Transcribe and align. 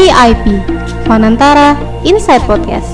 VIP 0.00 0.64
Fanantara 1.04 1.76
Inside 2.08 2.40
Podcast. 2.48 2.88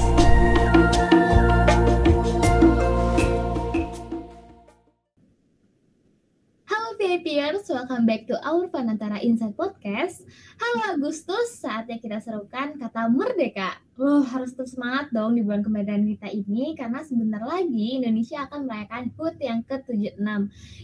Halo 6.67 6.99
VIPers, 6.99 7.71
welcome 7.71 8.11
back 8.11 8.27
to 8.27 8.35
our 8.43 8.67
Fanantara 8.75 9.23
Inside 9.23 9.55
Podcast. 9.55 10.27
Halo 10.59 10.99
Agustus, 10.99 11.63
saatnya 11.63 12.03
kita 12.03 12.19
serukan 12.19 12.75
kata 12.75 13.07
merdeka. 13.07 13.79
Lo 13.95 14.27
harus 14.27 14.59
terus 14.59 14.75
semangat 14.75 15.15
dong 15.15 15.39
di 15.39 15.47
bulan 15.47 15.63
kemerdekaan 15.63 16.11
kita 16.11 16.27
ini 16.35 16.75
karena 16.75 17.07
sebentar 17.07 17.47
lagi 17.47 18.03
Indonesia 18.03 18.51
akan 18.51 18.67
merayakan 18.67 19.15
HUT 19.15 19.39
yang 19.39 19.63
ke-76. 19.63 20.27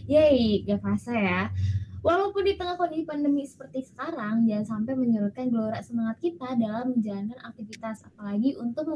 Yeay, 0.07 0.63
gak 0.71 0.79
kerasa 0.87 1.11
ya. 1.19 1.41
Walaupun 2.03 2.43
di 2.43 2.59
tengah 2.59 2.75
kondisi 2.75 3.07
pandemi 3.07 3.47
seperti 3.47 3.79
sekarang, 3.79 4.43
jangan 4.43 4.67
sampai 4.67 4.91
menyurutkan 4.99 5.47
gelora 5.47 5.79
semangat 5.79 6.19
kita 6.19 6.51
dalam 6.59 6.91
menjalankan 6.91 7.39
aktivitas, 7.47 8.03
apalagi 8.03 8.59
untuk 8.59 8.91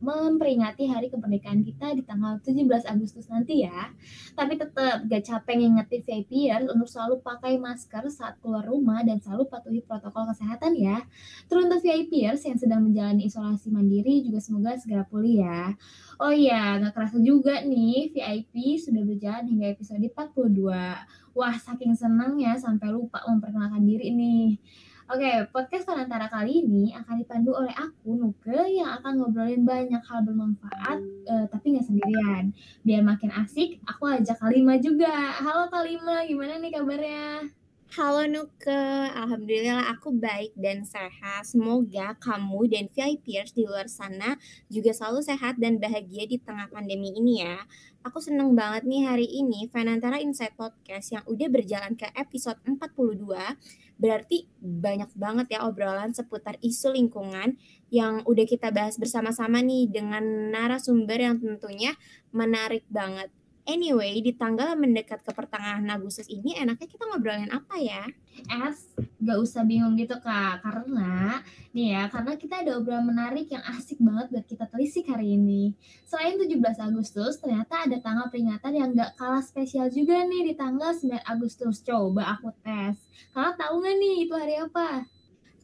memperingati 0.00 0.88
hari 0.88 1.12
kemerdekaan 1.12 1.60
kita 1.60 1.92
di 1.92 2.00
tanggal 2.08 2.40
17 2.40 2.88
Agustus 2.88 3.28
nanti 3.28 3.68
ya. 3.68 3.92
Tapi 4.32 4.56
tetap 4.56 5.04
gak 5.04 5.22
capek 5.28 5.68
ngingetin 5.68 6.00
VIPers 6.00 6.72
untuk 6.72 6.88
selalu 6.88 7.20
pakai 7.20 7.60
masker 7.60 8.08
saat 8.08 8.40
keluar 8.40 8.64
rumah 8.64 9.04
dan 9.04 9.20
selalu 9.20 9.52
patuhi 9.52 9.84
protokol 9.84 10.24
kesehatan 10.32 10.80
ya. 10.80 11.04
Teruntuk 11.52 11.84
VIPers 11.84 12.40
yang 12.48 12.56
sedang 12.56 12.80
menjalani 12.88 13.28
isolasi 13.28 13.68
mandiri 13.68 14.24
juga 14.24 14.40
semoga 14.40 14.80
segera 14.80 15.04
pulih 15.04 15.44
ya. 15.44 15.76
Oh 16.16 16.32
iya, 16.32 16.80
gak 16.80 16.96
kerasa 16.96 17.20
juga 17.20 17.60
nih, 17.60 18.16
VIP 18.16 18.80
sudah 18.80 19.04
berjalan 19.04 19.44
hingga 19.44 19.76
episode 19.76 20.00
42. 20.00 21.25
Wah, 21.36 21.52
saking 21.52 21.92
senangnya 21.92 22.56
sampai 22.56 22.88
lupa 22.88 23.20
memperkenalkan 23.28 23.84
diri 23.84 24.08
nih. 24.08 24.56
Oke, 25.12 25.44
podcast 25.52 25.84
Fanantara 25.84 26.32
kali 26.32 26.64
ini 26.64 26.96
akan 26.96 27.20
dipandu 27.20 27.52
oleh 27.52 27.76
aku, 27.76 28.16
Nuke, 28.16 28.56
yang 28.72 28.96
akan 28.96 29.20
ngobrolin 29.20 29.60
banyak 29.60 30.00
hal 30.00 30.24
bermanfaat, 30.24 30.98
uh, 31.28 31.44
tapi 31.52 31.76
nggak 31.76 31.84
sendirian. 31.84 32.56
Biar 32.80 33.04
makin 33.04 33.36
asik, 33.36 33.84
aku 33.84 34.16
ajak 34.16 34.40
Kalima 34.40 34.80
juga. 34.80 35.12
Halo 35.36 35.68
Kalima, 35.68 36.24
gimana 36.24 36.56
nih 36.56 36.72
kabarnya? 36.72 37.52
Halo 37.94 38.26
Nuke, 38.26 38.74
Alhamdulillah 39.14 39.86
aku 39.94 40.10
baik 40.10 40.58
dan 40.58 40.82
sehat. 40.82 41.46
Semoga 41.46 42.18
kamu 42.18 42.66
dan 42.66 42.90
VIPers 42.90 43.54
di 43.54 43.62
luar 43.62 43.86
sana 43.86 44.34
juga 44.66 44.90
selalu 44.90 45.22
sehat 45.22 45.54
dan 45.62 45.78
bahagia 45.78 46.26
di 46.26 46.34
tengah 46.42 46.66
pandemi 46.66 47.14
ini 47.14 47.46
ya. 47.46 47.62
Aku 48.02 48.18
seneng 48.18 48.58
banget 48.58 48.90
nih 48.90 49.06
hari 49.06 49.30
ini 49.30 49.70
Fanantara 49.70 50.18
Insight 50.18 50.58
Podcast 50.58 51.14
yang 51.14 51.22
udah 51.30 51.46
berjalan 51.46 51.94
ke 51.94 52.10
episode 52.18 52.58
42. 52.66 53.22
Berarti 54.02 54.50
banyak 54.58 55.14
banget 55.14 55.46
ya 55.54 55.62
obrolan 55.62 56.10
seputar 56.10 56.58
isu 56.66 56.90
lingkungan 56.90 57.54
yang 57.94 58.26
udah 58.26 58.46
kita 58.50 58.74
bahas 58.74 58.98
bersama-sama 58.98 59.62
nih 59.62 59.86
dengan 59.86 60.50
narasumber 60.50 61.22
yang 61.22 61.38
tentunya 61.38 61.94
menarik 62.34 62.82
banget. 62.90 63.30
Anyway, 63.66 64.22
di 64.22 64.30
tanggal 64.30 64.78
mendekat 64.78 65.26
ke 65.26 65.34
pertengahan 65.34 65.82
Agustus 65.90 66.30
ini 66.30 66.54
enaknya 66.54 66.86
kita 66.86 67.02
ngobrolin 67.10 67.50
apa 67.50 67.74
ya? 67.82 68.06
Es, 68.46 68.94
gak 69.18 69.42
usah 69.42 69.66
bingung 69.66 69.98
gitu 69.98 70.14
kak, 70.22 70.62
karena 70.62 71.42
nih 71.74 71.98
ya, 71.98 72.02
karena 72.06 72.38
kita 72.38 72.62
ada 72.62 72.78
obrolan 72.78 73.10
menarik 73.10 73.50
yang 73.50 73.66
asik 73.74 73.98
banget 73.98 74.30
buat 74.30 74.46
kita 74.46 74.70
telisik 74.70 75.10
hari 75.10 75.34
ini. 75.34 75.74
Selain 76.06 76.38
17 76.38 76.62
Agustus, 76.78 77.42
ternyata 77.42 77.90
ada 77.90 77.98
tanggal 77.98 78.30
peringatan 78.30 78.70
yang 78.70 78.94
gak 78.94 79.18
kalah 79.18 79.42
spesial 79.42 79.90
juga 79.90 80.22
nih 80.22 80.46
di 80.46 80.54
tanggal 80.54 80.94
9 80.94 81.26
Agustus. 81.26 81.82
Coba 81.82 82.38
aku 82.38 82.54
tes. 82.62 83.02
Kalian 83.34 83.58
tahu 83.58 83.74
gak 83.82 83.96
nih 83.98 84.14
itu 84.30 84.34
hari 84.38 84.54
apa? 84.62 85.15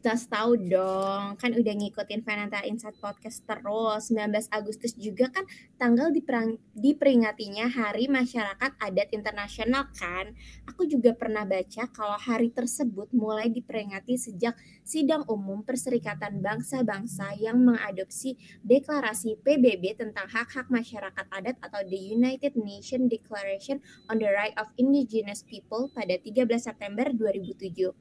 Jelas 0.02 0.26
tahu 0.26 0.58
dong, 0.58 1.38
kan 1.38 1.54
udah 1.54 1.74
ngikutin 1.78 2.26
Fananta 2.26 2.66
Insight 2.66 2.98
Podcast 2.98 3.46
terus. 3.46 4.10
19 4.10 4.50
Agustus 4.50 4.98
juga 4.98 5.30
kan 5.30 5.46
tanggal 5.78 6.10
diperang, 6.10 6.58
diperingatinya 6.74 7.70
Hari 7.70 8.10
Masyarakat 8.10 8.82
Adat 8.82 9.14
Internasional 9.14 9.86
kan. 9.94 10.34
Aku 10.66 10.90
juga 10.90 11.14
pernah 11.14 11.46
baca 11.46 11.86
kalau 11.94 12.18
hari 12.18 12.50
tersebut 12.50 13.14
mulai 13.14 13.46
diperingati 13.46 14.18
sejak 14.18 14.58
Sidang 14.82 15.22
Umum 15.30 15.62
Perserikatan 15.62 16.42
Bangsa-Bangsa 16.42 17.38
yang 17.38 17.62
mengadopsi 17.62 18.34
deklarasi 18.66 19.38
PBB 19.38 20.02
tentang 20.02 20.26
hak-hak 20.26 20.66
masyarakat 20.66 21.30
adat 21.30 21.54
atau 21.62 21.78
the 21.86 22.10
United 22.10 22.58
Nations 22.58 23.06
Declaration 23.06 23.78
on 24.10 24.18
the 24.18 24.26
Right 24.26 24.58
of 24.58 24.66
Indigenous 24.82 25.46
People 25.46 25.94
pada 25.94 26.18
13 26.18 26.58
September 26.58 27.06
2007. 27.14 27.94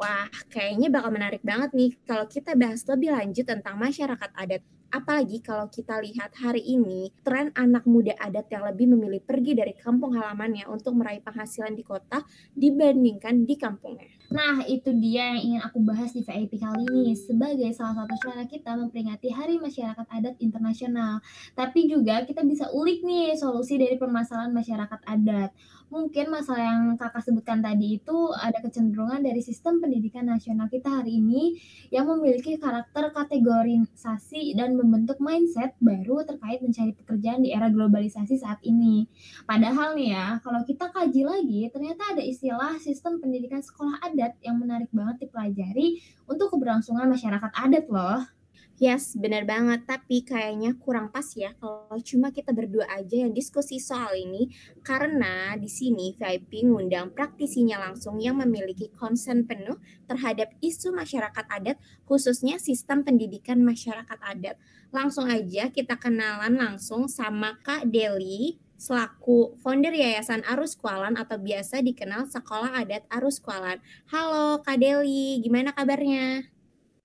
Wah, 0.00 0.26
kayaknya 0.50 0.88
bakal 0.88 1.10
menarik 1.14 1.42
banget 1.44 1.70
nih 1.76 1.90
kalau 2.08 2.26
kita 2.26 2.56
bahas 2.58 2.82
lebih 2.88 3.12
lanjut 3.12 3.46
tentang 3.46 3.76
masyarakat 3.78 4.30
adat. 4.34 4.62
Apalagi 4.92 5.40
kalau 5.40 5.72
kita 5.72 6.04
lihat 6.04 6.36
hari 6.36 6.60
ini, 6.60 7.08
tren 7.24 7.48
anak 7.56 7.88
muda 7.88 8.12
adat 8.20 8.44
yang 8.52 8.68
lebih 8.68 8.92
memilih 8.92 9.24
pergi 9.24 9.56
dari 9.56 9.72
kampung 9.72 10.12
halamannya 10.12 10.68
untuk 10.68 10.92
meraih 11.00 11.24
penghasilan 11.24 11.72
di 11.72 11.80
kota 11.80 12.20
dibandingkan 12.52 13.48
di 13.48 13.56
kampungnya. 13.56 14.21
Nah, 14.30 14.62
itu 14.64 14.94
dia 14.96 15.34
yang 15.34 15.40
ingin 15.42 15.60
aku 15.64 15.82
bahas 15.82 16.14
di 16.14 16.22
VIP 16.22 16.62
kali 16.62 16.86
ini 16.86 17.12
sebagai 17.18 17.68
salah 17.74 18.04
satu 18.04 18.14
cara 18.22 18.46
kita 18.46 18.78
memperingati 18.78 19.28
Hari 19.34 19.58
Masyarakat 19.58 20.06
Adat 20.06 20.36
Internasional. 20.38 21.18
Tapi 21.58 21.90
juga 21.90 22.22
kita 22.22 22.46
bisa 22.46 22.70
ulik 22.70 23.02
nih 23.02 23.34
solusi 23.34 23.80
dari 23.80 23.98
permasalahan 23.98 24.54
masyarakat 24.54 25.00
adat 25.04 25.50
mungkin 25.92 26.32
masalah 26.32 26.72
yang 26.72 26.82
kakak 26.96 27.20
sebutkan 27.20 27.60
tadi 27.60 28.00
itu 28.00 28.32
ada 28.32 28.56
kecenderungan 28.64 29.20
dari 29.20 29.44
sistem 29.44 29.76
pendidikan 29.76 30.24
nasional 30.24 30.72
kita 30.72 30.88
hari 30.88 31.20
ini 31.20 31.60
yang 31.92 32.08
memiliki 32.08 32.56
karakter 32.56 33.12
kategorisasi 33.12 34.56
dan 34.56 34.72
membentuk 34.80 35.20
mindset 35.20 35.76
baru 35.84 36.24
terkait 36.24 36.64
mencari 36.64 36.96
pekerjaan 36.96 37.44
di 37.44 37.52
era 37.52 37.68
globalisasi 37.68 38.40
saat 38.40 38.64
ini. 38.64 39.04
Padahal 39.44 39.92
nih 39.92 40.16
ya, 40.16 40.40
kalau 40.40 40.64
kita 40.64 40.88
kaji 40.88 41.28
lagi, 41.28 41.60
ternyata 41.68 42.16
ada 42.16 42.24
istilah 42.24 42.80
sistem 42.80 43.20
pendidikan 43.20 43.60
sekolah 43.60 44.00
adat 44.00 44.21
yang 44.44 44.62
menarik 44.62 44.90
banget 44.94 45.26
dipelajari 45.26 45.98
untuk 46.30 46.54
keberlangsungan 46.54 47.10
masyarakat 47.10 47.50
adat 47.54 47.86
loh. 47.90 48.22
Yes, 48.82 49.14
benar 49.14 49.46
banget. 49.46 49.84
Tapi 49.84 50.24
kayaknya 50.24 50.74
kurang 50.80 51.12
pas 51.12 51.22
ya 51.38 51.54
kalau 51.60 51.94
cuma 52.02 52.34
kita 52.34 52.50
berdua 52.50 52.88
aja 52.90 53.22
yang 53.22 53.30
diskusi 53.30 53.78
soal 53.78 54.10
ini. 54.16 54.50
Karena 54.82 55.54
di 55.54 55.70
sini 55.70 56.16
VIP 56.16 56.66
ngundang 56.66 57.12
praktisinya 57.12 57.78
langsung 57.78 58.18
yang 58.18 58.40
memiliki 58.40 58.90
konsen 58.90 59.44
penuh 59.44 59.76
terhadap 60.10 60.50
isu 60.58 60.90
masyarakat 60.90 61.46
adat, 61.46 61.76
khususnya 62.08 62.56
sistem 62.58 63.06
pendidikan 63.06 63.62
masyarakat 63.62 64.18
adat. 64.18 64.56
Langsung 64.90 65.30
aja 65.30 65.70
kita 65.70 65.94
kenalan 66.00 66.58
langsung 66.58 67.06
sama 67.06 67.60
Kak 67.62 67.86
Deli, 67.86 68.58
selaku 68.82 69.54
founder 69.62 69.94
Yayasan 69.94 70.42
Arus 70.42 70.74
Kualan 70.74 71.14
atau 71.14 71.38
biasa 71.38 71.78
dikenal 71.86 72.26
Sekolah 72.26 72.82
Adat 72.82 73.06
Arus 73.14 73.38
Kualan. 73.38 73.78
Halo 74.10 74.58
Kak 74.66 74.82
Deli, 74.82 75.38
gimana 75.38 75.70
kabarnya? 75.70 76.42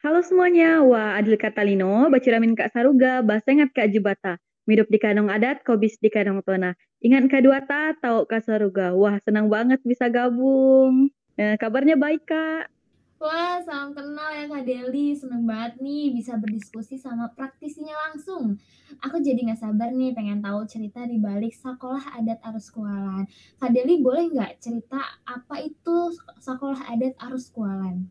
Halo 0.02 0.26
semuanya, 0.26 0.82
wah 0.82 1.14
Adil 1.22 1.38
Katalino, 1.38 2.10
Baciramin 2.10 2.58
Kak 2.58 2.74
Saruga, 2.74 3.22
Basengat 3.22 3.70
Kak 3.78 3.94
Jebata, 3.94 4.42
Mirup 4.66 4.90
di 4.90 4.98
Kanong 4.98 5.30
Adat, 5.30 5.62
Kobis 5.62 6.02
di 6.02 6.10
Kanong 6.10 6.42
Tona. 6.42 6.74
Ingat 6.98 7.30
Kak 7.30 7.46
Duata, 7.46 7.94
tahu 8.02 8.26
Kak 8.26 8.42
Saruga. 8.42 8.98
Wah, 8.98 9.22
senang 9.22 9.46
banget 9.46 9.78
bisa 9.86 10.10
gabung. 10.10 11.14
Eh, 11.38 11.62
kabarnya 11.62 11.94
baik 11.94 12.26
Kak. 12.26 12.74
Wah, 13.18 13.58
salam 13.66 13.98
kenal 13.98 14.30
ya 14.30 14.46
Kak 14.46 14.62
Deli. 14.70 15.18
Seneng 15.18 15.50
banget 15.50 15.82
nih 15.82 16.14
bisa 16.14 16.38
berdiskusi 16.38 17.02
sama 17.02 17.34
praktisinya 17.34 17.98
langsung. 18.10 18.62
Aku 19.02 19.18
jadi 19.18 19.50
gak 19.50 19.58
sabar 19.58 19.90
nih 19.90 20.14
pengen 20.14 20.46
tahu 20.46 20.70
cerita 20.70 21.02
di 21.02 21.18
balik 21.18 21.58
sekolah 21.58 22.14
adat 22.14 22.38
arus 22.46 22.70
kualan. 22.70 23.26
Kak 23.58 23.74
Deli 23.74 24.06
boleh 24.06 24.30
nggak 24.30 24.62
cerita 24.62 25.02
apa 25.26 25.66
itu 25.66 26.14
sekolah 26.38 26.94
adat 26.94 27.18
arus 27.26 27.50
kualan? 27.50 28.06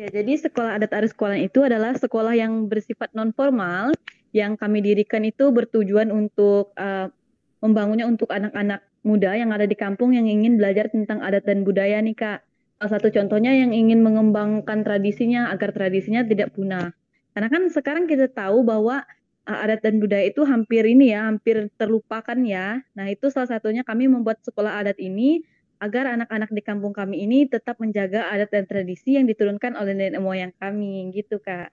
Ya, 0.00 0.06
jadi 0.06 0.38
sekolah 0.38 0.78
adat 0.78 0.96
Aris 0.96 1.12
Kualan 1.12 1.42
itu 1.42 1.66
adalah 1.66 1.92
sekolah 1.92 2.32
yang 2.38 2.70
bersifat 2.70 3.10
non 3.10 3.34
formal 3.34 3.90
yang 4.30 4.54
kami 4.54 4.80
dirikan 4.80 5.26
itu 5.26 5.50
bertujuan 5.50 6.14
untuk 6.14 6.70
uh, 6.78 7.10
membangunnya 7.58 8.06
untuk 8.06 8.30
anak-anak 8.30 8.86
muda 9.02 9.34
yang 9.34 9.50
ada 9.50 9.66
di 9.66 9.74
kampung 9.74 10.14
yang 10.14 10.30
ingin 10.30 10.56
belajar 10.56 10.88
tentang 10.88 11.18
adat 11.20 11.42
dan 11.42 11.66
budaya 11.66 11.98
nih 11.98 12.14
Kak. 12.14 12.40
Salah 12.80 12.96
satu 12.96 13.12
contohnya 13.12 13.52
yang 13.52 13.76
ingin 13.76 14.00
mengembangkan 14.00 14.80
tradisinya 14.80 15.52
agar 15.52 15.68
tradisinya 15.76 16.24
tidak 16.24 16.56
punah. 16.56 16.96
Karena 17.36 17.52
kan 17.52 17.68
sekarang 17.68 18.08
kita 18.08 18.32
tahu 18.32 18.64
bahwa 18.64 19.04
uh, 19.44 19.58
adat 19.68 19.84
dan 19.84 20.00
budaya 20.00 20.24
itu 20.24 20.40
hampir 20.48 20.88
ini 20.88 21.12
ya, 21.12 21.28
hampir 21.28 21.68
terlupakan 21.76 22.40
ya. 22.40 22.80
Nah, 22.96 23.06
itu 23.12 23.28
salah 23.28 23.52
satunya 23.52 23.84
kami 23.84 24.08
membuat 24.08 24.40
sekolah 24.40 24.80
adat 24.80 24.96
ini 24.96 25.44
agar 25.76 26.08
anak-anak 26.08 26.48
di 26.56 26.62
kampung 26.64 26.96
kami 26.96 27.20
ini 27.28 27.44
tetap 27.52 27.76
menjaga 27.84 28.32
adat 28.32 28.48
dan 28.48 28.64
tradisi 28.64 29.20
yang 29.20 29.28
diturunkan 29.28 29.76
oleh 29.76 29.92
nenek 29.92 30.24
moyang 30.24 30.52
kami 30.56 31.12
gitu 31.12 31.36
kak. 31.36 31.68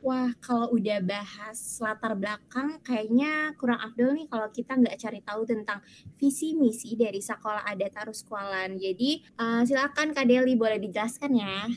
Wah, 0.00 0.32
kalau 0.40 0.72
udah 0.72 1.04
bahas 1.04 1.60
latar 1.76 2.16
belakang, 2.16 2.80
kayaknya 2.80 3.52
kurang 3.60 3.84
afdol 3.84 4.16
nih 4.16 4.32
kalau 4.32 4.48
kita 4.48 4.72
nggak 4.80 4.96
cari 4.96 5.20
tahu 5.20 5.44
tentang 5.44 5.84
visi 6.16 6.56
misi 6.56 6.96
dari 6.96 7.20
Sekolah 7.20 7.68
Adat 7.68 7.92
Arus 8.00 8.24
Kualan. 8.24 8.80
Jadi, 8.80 9.20
uh, 9.36 9.60
silakan 9.60 10.16
Kak 10.16 10.24
Deli 10.24 10.56
boleh 10.56 10.80
dijelaskan 10.80 11.36
ya. 11.36 11.68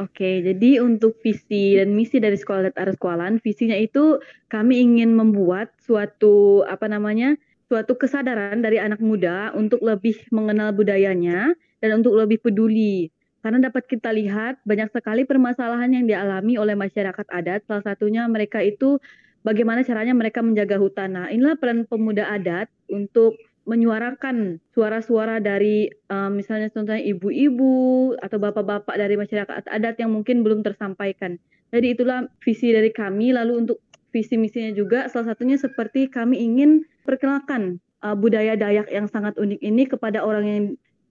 Oke, 0.00 0.40
jadi 0.40 0.80
untuk 0.80 1.20
visi 1.20 1.76
dan 1.76 1.92
misi 1.92 2.16
dari 2.16 2.40
Sekolah 2.40 2.72
Adat 2.72 2.76
Arus 2.80 2.96
Kualan, 2.96 3.36
visinya 3.36 3.76
itu 3.76 4.16
kami 4.48 4.80
ingin 4.80 5.12
membuat 5.12 5.76
suatu 5.84 6.64
apa 6.64 6.88
namanya 6.88 7.36
suatu 7.68 8.00
kesadaran 8.00 8.64
dari 8.64 8.80
anak 8.80 9.04
muda 9.04 9.52
untuk 9.52 9.84
lebih 9.84 10.16
mengenal 10.32 10.72
budayanya 10.72 11.52
dan 11.84 12.00
untuk 12.00 12.16
lebih 12.16 12.40
peduli. 12.40 13.12
Karena 13.38 13.70
dapat 13.70 13.86
kita 13.86 14.10
lihat 14.10 14.58
banyak 14.66 14.90
sekali 14.90 15.22
permasalahan 15.22 15.94
yang 15.94 16.04
dialami 16.10 16.58
oleh 16.58 16.74
masyarakat 16.74 17.26
adat. 17.30 17.62
Salah 17.70 17.84
satunya 17.86 18.26
mereka 18.26 18.58
itu 18.58 18.98
bagaimana 19.46 19.86
caranya 19.86 20.12
mereka 20.12 20.42
menjaga 20.42 20.76
hutan. 20.76 21.14
Nah, 21.14 21.26
inilah 21.30 21.54
peran 21.54 21.86
pemuda 21.86 22.26
adat 22.26 22.66
untuk 22.90 23.38
menyuarakan 23.68 24.64
suara-suara 24.72 25.44
dari 25.44 25.92
um, 26.08 26.40
misalnya 26.40 26.72
contohnya 26.72 27.04
ibu-ibu 27.04 28.16
atau 28.16 28.40
bapak-bapak 28.40 28.96
dari 28.96 29.20
masyarakat 29.20 29.68
adat 29.68 30.00
yang 30.00 30.08
mungkin 30.08 30.40
belum 30.40 30.64
tersampaikan. 30.64 31.36
Jadi 31.68 31.92
itulah 31.92 32.32
visi 32.40 32.72
dari 32.72 32.88
kami. 32.88 33.36
Lalu 33.36 33.68
untuk 33.68 33.78
visi 34.08 34.40
misinya 34.40 34.72
juga 34.72 35.06
salah 35.12 35.36
satunya 35.36 35.60
seperti 35.60 36.08
kami 36.08 36.40
ingin 36.40 36.88
perkenalkan 37.04 37.76
uh, 38.00 38.16
budaya 38.16 38.56
Dayak 38.56 38.88
yang 38.88 39.04
sangat 39.04 39.36
unik 39.36 39.60
ini 39.60 39.84
kepada 39.84 40.24
orang 40.24 40.44
yang 40.48 40.64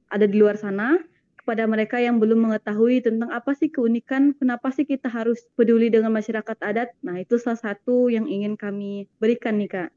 ada 0.09 0.25
di 0.25 0.41
luar 0.41 0.57
sana 0.57 0.97
kepada 1.47 1.63
mereka 1.63 1.95
yang 1.95 2.19
belum 2.19 2.43
mengetahui 2.43 3.07
tentang 3.07 3.31
apa 3.31 3.55
sih 3.55 3.71
keunikan, 3.71 4.35
kenapa 4.35 4.67
sih 4.75 4.83
kita 4.83 5.07
harus 5.07 5.47
peduli 5.55 5.87
dengan 5.87 6.11
masyarakat 6.11 6.59
adat. 6.59 6.91
Nah, 6.99 7.23
itu 7.23 7.39
salah 7.39 7.55
satu 7.55 8.11
yang 8.11 8.27
ingin 8.27 8.59
kami 8.59 9.07
berikan 9.15 9.55
nih, 9.55 9.71
Kak. 9.71 9.89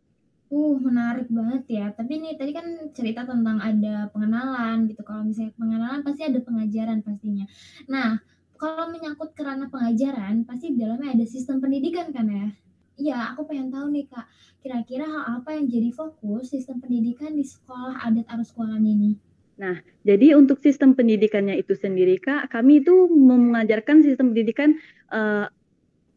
Uh, 0.47 0.79
menarik 0.79 1.27
banget 1.27 1.67
ya. 1.67 1.91
Tapi 1.91 2.23
nih 2.23 2.39
tadi 2.39 2.55
kan 2.55 2.71
cerita 2.95 3.27
tentang 3.27 3.59
ada 3.59 4.07
pengenalan 4.15 4.95
gitu. 4.95 5.03
Kalau 5.03 5.27
misalnya 5.27 5.51
pengenalan 5.59 6.07
pasti 6.07 6.23
ada 6.23 6.39
pengajaran 6.39 7.03
pastinya. 7.03 7.51
Nah, 7.91 8.23
kalau 8.55 8.87
menyangkut 8.95 9.35
kerana 9.35 9.67
pengajaran, 9.67 10.47
pasti 10.47 10.71
di 10.71 10.87
dalamnya 10.87 11.19
ada 11.19 11.27
sistem 11.27 11.59
pendidikan 11.59 12.15
kan 12.15 12.31
ya? 12.31 12.47
Iya, 12.95 13.19
aku 13.35 13.51
pengen 13.51 13.75
tahu 13.75 13.91
nih 13.91 14.07
Kak, 14.07 14.31
kira-kira 14.63 15.03
hal 15.03 15.43
apa 15.43 15.59
yang 15.59 15.67
jadi 15.67 15.91
fokus 15.91 16.55
sistem 16.55 16.79
pendidikan 16.79 17.35
di 17.35 17.43
sekolah 17.43 18.07
adat 18.07 18.31
arus 18.39 18.55
kualan 18.55 18.87
ini? 18.87 19.19
Nah, 19.61 19.77
jadi 20.09 20.33
untuk 20.41 20.57
sistem 20.65 20.97
pendidikannya 20.97 21.61
itu 21.61 21.77
sendiri, 21.77 22.17
Kak, 22.17 22.49
kami 22.49 22.81
itu 22.81 23.13
mengajarkan 23.13 24.01
sistem 24.01 24.33
pendidikan 24.33 24.81
uh, 25.13 25.53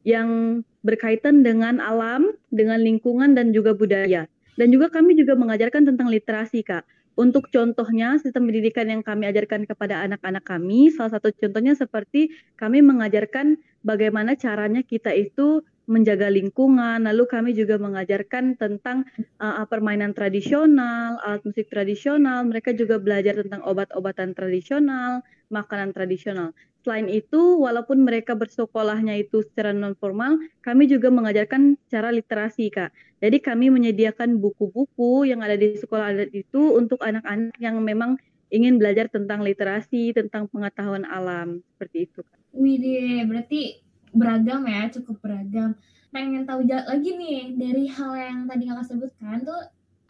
yang 0.07 0.63
berkaitan 0.79 1.43
dengan 1.43 1.83
alam, 1.83 2.31
dengan 2.55 2.79
lingkungan 2.79 3.35
dan 3.35 3.51
juga 3.51 3.75
budaya. 3.75 4.31
Dan 4.55 4.71
juga 4.71 4.87
kami 4.87 5.19
juga 5.19 5.35
mengajarkan 5.35 5.91
tentang 5.91 6.07
literasi, 6.07 6.63
Kak. 6.63 6.87
Untuk 7.19 7.51
contohnya, 7.51 8.15
sistem 8.15 8.47
pendidikan 8.47 8.87
yang 8.87 9.03
kami 9.03 9.27
ajarkan 9.27 9.67
kepada 9.67 10.07
anak-anak 10.07 10.47
kami, 10.47 10.87
salah 10.89 11.19
satu 11.19 11.35
contohnya 11.35 11.75
seperti 11.75 12.31
kami 12.55 12.79
mengajarkan 12.79 13.59
bagaimana 13.83 14.39
caranya 14.39 14.81
kita 14.81 15.11
itu 15.13 15.61
menjaga 15.85 16.31
lingkungan. 16.31 17.03
Lalu 17.03 17.23
kami 17.27 17.51
juga 17.55 17.75
mengajarkan 17.79 18.55
tentang 18.55 19.03
uh, 19.39 19.65
permainan 19.67 20.15
tradisional, 20.15 21.19
alat 21.23 21.43
musik 21.43 21.67
tradisional. 21.67 22.47
Mereka 22.47 22.75
juga 22.75 22.99
belajar 22.99 23.43
tentang 23.43 23.61
obat-obatan 23.67 24.31
tradisional, 24.35 25.23
makanan 25.51 25.91
tradisional. 25.91 26.55
Selain 26.83 27.07
itu, 27.07 27.63
walaupun 27.63 28.03
mereka 28.03 28.35
bersekolahnya 28.35 29.15
itu 29.15 29.39
secara 29.47 29.71
non 29.71 29.95
formal, 29.95 30.35
kami 30.59 30.83
juga 30.91 31.07
mengajarkan 31.07 31.79
cara 31.87 32.11
literasi, 32.11 32.67
Kak. 32.67 32.91
Jadi 33.23 33.39
kami 33.39 33.71
menyediakan 33.71 34.35
buku-buku 34.35 35.23
yang 35.23 35.39
ada 35.39 35.55
di 35.55 35.79
sekolah 35.79 36.11
adat 36.11 36.35
itu 36.35 36.75
untuk 36.75 36.99
anak-anak 36.99 37.55
yang 37.55 37.79
memang 37.79 38.19
ingin 38.51 38.75
belajar 38.75 39.07
tentang 39.07 39.47
literasi, 39.47 40.11
tentang 40.11 40.51
pengetahuan 40.51 41.07
alam, 41.07 41.63
seperti 41.71 42.11
itu. 42.11 42.19
Kak. 42.19 42.39
Wih, 42.51 43.23
berarti 43.31 43.82
beragam 44.13 44.61
ya, 44.69 44.87
cukup 44.93 45.19
beragam. 45.19 45.75
Pengen 46.13 46.45
tahu 46.45 46.63
lagi 46.69 47.11
nih 47.17 47.57
dari 47.57 47.89
hal 47.89 48.13
yang 48.13 48.39
tadi 48.45 48.69
kakak 48.69 48.85
sebutkan 48.85 49.41
tuh 49.41 49.61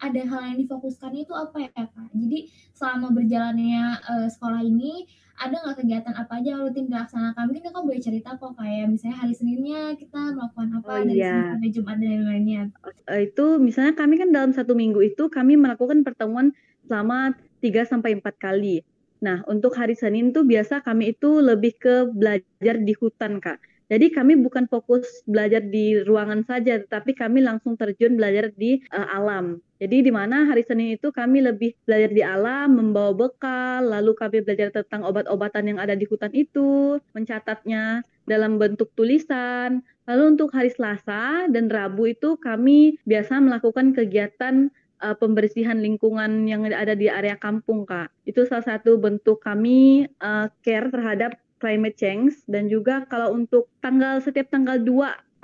ada 0.04 0.22
hal 0.28 0.40
yang 0.52 0.56
difokuskan 0.60 1.12
itu 1.16 1.32
apa 1.32 1.64
ya 1.64 1.70
kak? 1.72 2.12
Jadi 2.12 2.52
selama 2.76 3.08
berjalannya 3.16 4.04
uh, 4.04 4.28
sekolah 4.28 4.60
ini 4.60 5.08
ada 5.34 5.58
nggak 5.58 5.82
kegiatan 5.82 6.14
apa 6.14 6.32
aja 6.44 6.60
rutin 6.60 6.86
dilaksanakan? 6.92 7.42
Mungkin 7.48 7.64
kakak 7.64 7.82
boleh 7.88 8.02
cerita 8.04 8.30
kok 8.36 8.52
kayak 8.60 8.86
misalnya 8.92 9.16
hari 9.24 9.34
Seninnya 9.34 9.96
kita 9.96 10.20
melakukan 10.36 10.68
apa 10.78 10.88
oh, 10.92 10.96
dari 11.02 11.16
iya. 11.16 11.32
Senin 11.32 11.52
sampai 11.56 11.70
Jumat 11.72 11.96
dan 11.96 12.08
lain-lainnya. 12.12 12.62
Uh, 13.08 13.20
itu 13.24 13.46
misalnya 13.56 13.94
kami 13.96 14.14
kan 14.20 14.28
dalam 14.28 14.52
satu 14.52 14.76
minggu 14.76 15.00
itu 15.00 15.32
kami 15.32 15.56
melakukan 15.56 16.04
pertemuan 16.04 16.52
selama 16.84 17.32
3 17.64 17.88
sampai 17.88 18.20
empat 18.20 18.36
kali. 18.36 18.84
Nah, 19.24 19.40
untuk 19.48 19.72
hari 19.72 19.96
Senin 19.96 20.36
tuh 20.36 20.44
biasa 20.44 20.84
kami 20.84 21.16
itu 21.16 21.40
lebih 21.40 21.80
ke 21.80 22.12
belajar 22.12 22.76
di 22.76 22.92
hutan, 22.92 23.40
Kak. 23.40 23.56
Jadi 23.92 24.08
kami 24.16 24.40
bukan 24.40 24.64
fokus 24.64 25.04
belajar 25.28 25.60
di 25.60 26.00
ruangan 26.00 26.40
saja, 26.48 26.80
tetapi 26.80 27.12
kami 27.12 27.44
langsung 27.44 27.76
terjun 27.76 28.16
belajar 28.16 28.48
di 28.56 28.80
uh, 28.88 29.08
alam. 29.12 29.60
Jadi 29.76 30.08
di 30.08 30.12
mana 30.14 30.48
hari 30.48 30.64
Senin 30.64 30.96
itu 30.96 31.12
kami 31.12 31.44
lebih 31.44 31.76
belajar 31.84 32.10
di 32.10 32.22
alam, 32.24 32.72
membawa 32.72 33.12
bekal, 33.12 33.84
lalu 33.84 34.16
kami 34.16 34.40
belajar 34.40 34.72
tentang 34.72 35.04
obat-obatan 35.04 35.68
yang 35.68 35.78
ada 35.82 35.92
di 35.92 36.08
hutan 36.08 36.32
itu, 36.32 36.96
mencatatnya 37.12 38.00
dalam 38.24 38.56
bentuk 38.56 38.88
tulisan. 38.96 39.84
Lalu 40.08 40.36
untuk 40.36 40.56
hari 40.56 40.72
Selasa 40.72 41.48
dan 41.52 41.68
Rabu 41.68 42.08
itu 42.08 42.40
kami 42.40 42.96
biasa 43.04 43.36
melakukan 43.44 43.92
kegiatan 43.92 44.72
uh, 45.04 45.16
pembersihan 45.16 45.76
lingkungan 45.76 46.48
yang 46.48 46.64
ada 46.64 46.96
di 46.96 47.12
area 47.12 47.36
kampung, 47.36 47.84
Kak. 47.84 48.08
Itu 48.24 48.48
salah 48.48 48.64
satu 48.64 48.96
bentuk 48.96 49.44
kami 49.44 50.08
uh, 50.24 50.48
care 50.64 50.88
terhadap 50.88 51.36
climate 51.62 51.96
change 51.98 52.40
dan 52.50 52.66
juga 52.66 53.06
kalau 53.06 53.34
untuk 53.34 53.70
tanggal 53.80 54.18
setiap 54.22 54.50
tanggal 54.50 54.80
2 54.80 54.90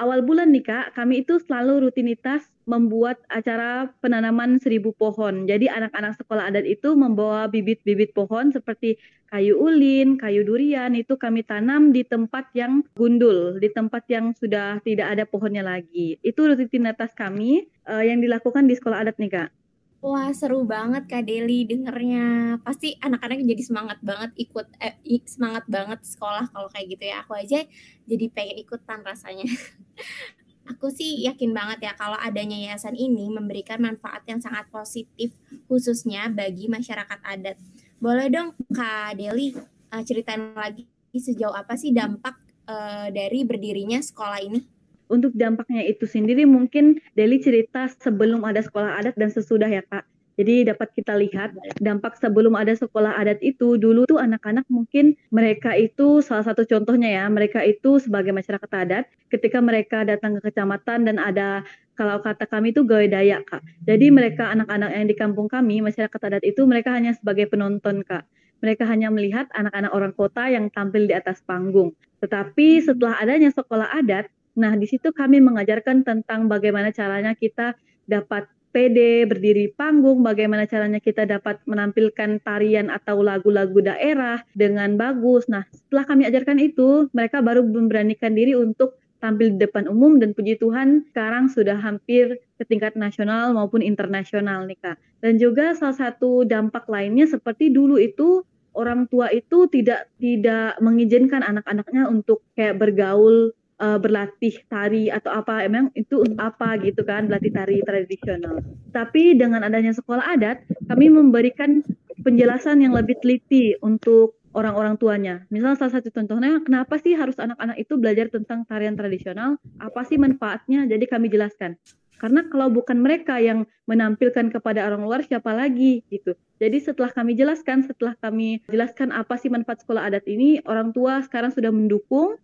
awal 0.00 0.24
bulan 0.24 0.48
nih 0.48 0.64
Kak, 0.64 0.96
kami 0.96 1.20
itu 1.20 1.36
selalu 1.44 1.86
rutinitas 1.86 2.48
membuat 2.64 3.20
acara 3.28 3.92
penanaman 4.00 4.56
seribu 4.56 4.96
pohon. 4.96 5.44
Jadi 5.44 5.68
anak-anak 5.68 6.16
sekolah 6.16 6.48
adat 6.48 6.64
itu 6.64 6.96
membawa 6.96 7.52
bibit-bibit 7.52 8.16
pohon 8.16 8.48
seperti 8.48 8.96
kayu 9.28 9.60
ulin, 9.60 10.16
kayu 10.16 10.42
durian 10.42 10.96
itu 10.96 11.20
kami 11.20 11.44
tanam 11.44 11.92
di 11.92 12.02
tempat 12.02 12.48
yang 12.56 12.80
gundul, 12.96 13.60
di 13.60 13.68
tempat 13.68 14.08
yang 14.08 14.32
sudah 14.32 14.80
tidak 14.82 15.12
ada 15.12 15.28
pohonnya 15.28 15.62
lagi. 15.62 16.16
Itu 16.24 16.48
rutinitas 16.48 17.12
kami 17.12 17.68
uh, 17.84 18.00
yang 18.00 18.24
dilakukan 18.24 18.64
di 18.66 18.74
sekolah 18.74 19.04
adat 19.04 19.20
nih 19.20 19.30
Kak. 19.30 19.59
Wah, 20.00 20.32
seru 20.32 20.64
banget 20.64 21.04
Kak 21.12 21.28
Deli 21.28 21.68
dengernya. 21.68 22.56
Pasti 22.64 22.96
anak-anak 23.04 23.44
jadi 23.44 23.62
semangat 23.68 23.98
banget 24.00 24.32
ikut 24.40 24.64
eh, 24.80 24.96
semangat 25.28 25.68
banget 25.68 26.00
sekolah 26.08 26.48
kalau 26.48 26.72
kayak 26.72 26.96
gitu 26.96 27.04
ya. 27.04 27.20
Aku 27.20 27.36
aja 27.36 27.68
jadi 28.08 28.24
pengen 28.32 28.64
ikutan 28.64 29.04
rasanya. 29.04 29.44
Aku 30.72 30.88
sih 30.88 31.20
yakin 31.28 31.52
banget 31.52 31.84
ya 31.84 31.92
kalau 32.00 32.16
adanya 32.16 32.56
yayasan 32.56 32.96
ini 32.96 33.28
memberikan 33.28 33.76
manfaat 33.76 34.24
yang 34.24 34.40
sangat 34.40 34.72
positif 34.72 35.36
khususnya 35.68 36.32
bagi 36.32 36.72
masyarakat 36.72 37.20
adat. 37.20 37.60
Boleh 38.00 38.32
dong 38.32 38.56
Kak 38.72 39.20
Deli 39.20 39.52
uh, 39.92 40.00
ceritain 40.00 40.56
lagi 40.56 40.88
sejauh 41.12 41.52
apa 41.52 41.76
sih 41.76 41.92
dampak 41.92 42.40
uh, 42.64 43.12
dari 43.12 43.44
berdirinya 43.44 44.00
sekolah 44.00 44.40
ini? 44.40 44.79
Untuk 45.10 45.34
dampaknya 45.34 45.82
itu 45.84 46.06
sendiri 46.06 46.46
mungkin 46.46 47.02
Deli 47.18 47.42
cerita 47.42 47.90
sebelum 48.00 48.46
ada 48.46 48.62
sekolah 48.62 49.02
adat 49.02 49.14
dan 49.18 49.28
sesudah 49.28 49.66
ya 49.66 49.82
Kak. 49.82 50.06
Jadi 50.40 50.72
dapat 50.72 50.88
kita 50.96 51.20
lihat 51.20 51.52
dampak 51.84 52.16
sebelum 52.16 52.56
ada 52.56 52.72
sekolah 52.72 53.12
adat 53.20 53.44
itu 53.44 53.76
dulu 53.76 54.08
tuh 54.08 54.16
anak-anak 54.16 54.64
mungkin 54.72 55.12
mereka 55.28 55.76
itu 55.76 56.24
salah 56.24 56.48
satu 56.48 56.64
contohnya 56.64 57.12
ya 57.12 57.24
mereka 57.28 57.60
itu 57.60 58.00
sebagai 58.00 58.32
masyarakat 58.32 58.70
adat 58.72 59.04
ketika 59.28 59.60
mereka 59.60 60.00
datang 60.08 60.40
ke 60.40 60.48
kecamatan 60.48 61.04
dan 61.04 61.20
ada 61.20 61.60
kalau 61.92 62.24
kata 62.24 62.48
kami 62.48 62.72
itu 62.72 62.88
gawe 62.88 63.04
dayak 63.04 63.44
kak. 63.52 63.60
Jadi 63.84 64.08
mereka 64.08 64.48
anak-anak 64.48 64.96
yang 64.96 65.06
di 65.12 65.16
kampung 65.18 65.44
kami 65.44 65.84
masyarakat 65.84 66.20
adat 66.32 66.40
itu 66.48 66.64
mereka 66.64 66.96
hanya 66.96 67.12
sebagai 67.12 67.44
penonton 67.52 68.00
kak. 68.00 68.24
Mereka 68.64 68.88
hanya 68.88 69.12
melihat 69.12 69.44
anak-anak 69.52 69.92
orang 69.92 70.12
kota 70.16 70.48
yang 70.48 70.72
tampil 70.72 71.04
di 71.04 71.12
atas 71.12 71.44
panggung. 71.44 71.92
Tetapi 72.24 72.80
setelah 72.80 73.20
adanya 73.20 73.52
sekolah 73.52 73.92
adat 73.92 74.32
Nah, 74.58 74.74
di 74.74 74.86
situ 74.86 75.14
kami 75.14 75.38
mengajarkan 75.38 76.02
tentang 76.02 76.50
bagaimana 76.50 76.90
caranya 76.90 77.36
kita 77.38 77.78
dapat 78.06 78.50
PD, 78.70 79.26
berdiri 79.26 79.74
panggung, 79.74 80.22
bagaimana 80.22 80.62
caranya 80.62 81.02
kita 81.02 81.26
dapat 81.26 81.58
menampilkan 81.66 82.38
tarian 82.46 82.86
atau 82.86 83.18
lagu-lagu 83.18 83.82
daerah 83.82 84.46
dengan 84.54 84.94
bagus. 84.94 85.50
Nah, 85.50 85.66
setelah 85.74 86.06
kami 86.06 86.22
ajarkan 86.30 86.58
itu, 86.62 87.10
mereka 87.10 87.42
baru 87.42 87.66
memberanikan 87.66 88.30
diri 88.30 88.54
untuk 88.54 88.94
tampil 89.20 89.52
di 89.54 89.58
depan 89.60 89.90
umum 89.90 90.16
dan 90.16 90.32
puji 90.32 90.56
Tuhan 90.56 91.04
sekarang 91.12 91.52
sudah 91.52 91.76
hampir 91.76 92.40
ke 92.56 92.64
tingkat 92.64 92.96
nasional 92.96 93.52
maupun 93.52 93.84
internasional 93.84 94.64
nih 94.64 94.80
Kak. 94.80 94.96
Dan 95.20 95.36
juga 95.36 95.76
salah 95.76 95.98
satu 95.98 96.48
dampak 96.48 96.88
lainnya 96.88 97.28
seperti 97.28 97.68
dulu 97.68 98.00
itu 98.00 98.46
orang 98.72 99.04
tua 99.12 99.28
itu 99.34 99.68
tidak 99.68 100.08
tidak 100.16 100.78
mengizinkan 100.80 101.44
anak-anaknya 101.44 102.08
untuk 102.08 102.40
kayak 102.56 102.80
bergaul 102.80 103.52
uh, 103.80 103.98
berlatih 103.98 104.54
tari 104.68 105.08
atau 105.08 105.32
apa 105.32 105.64
emang 105.64 105.88
itu 105.96 106.22
apa 106.36 106.76
gitu 106.84 107.02
kan 107.02 107.26
berlatih 107.26 107.50
tari 107.50 107.76
tradisional. 107.82 108.60
Tapi 108.92 109.34
dengan 109.34 109.64
adanya 109.64 109.96
sekolah 109.96 110.36
adat, 110.36 110.62
kami 110.86 111.08
memberikan 111.08 111.80
penjelasan 112.20 112.84
yang 112.84 112.92
lebih 112.92 113.16
teliti 113.24 113.74
untuk 113.80 114.36
orang-orang 114.52 114.98
tuanya. 115.00 115.34
Misal 115.48 115.78
salah 115.78 115.98
satu 115.98 116.10
contohnya, 116.10 116.60
kenapa 116.62 116.98
sih 116.98 117.14
harus 117.14 117.38
anak-anak 117.38 117.80
itu 117.80 117.94
belajar 117.96 118.26
tentang 118.28 118.66
tarian 118.66 118.98
tradisional? 118.98 119.56
Apa 119.78 120.04
sih 120.04 120.18
manfaatnya? 120.18 120.84
Jadi 120.90 121.06
kami 121.06 121.30
jelaskan. 121.30 121.78
Karena 122.20 122.44
kalau 122.52 122.68
bukan 122.68 123.00
mereka 123.00 123.40
yang 123.40 123.64
menampilkan 123.88 124.52
kepada 124.52 124.84
orang 124.84 125.00
luar, 125.08 125.24
siapa 125.24 125.56
lagi 125.56 126.04
gitu. 126.12 126.36
Jadi 126.60 126.76
setelah 126.76 127.08
kami 127.08 127.32
jelaskan, 127.32 127.80
setelah 127.88 128.12
kami 128.20 128.60
jelaskan 128.68 129.08
apa 129.08 129.40
sih 129.40 129.48
manfaat 129.48 129.80
sekolah 129.80 130.12
adat 130.12 130.28
ini, 130.28 130.60
orang 130.68 130.92
tua 130.92 131.24
sekarang 131.24 131.48
sudah 131.48 131.72
mendukung. 131.72 132.36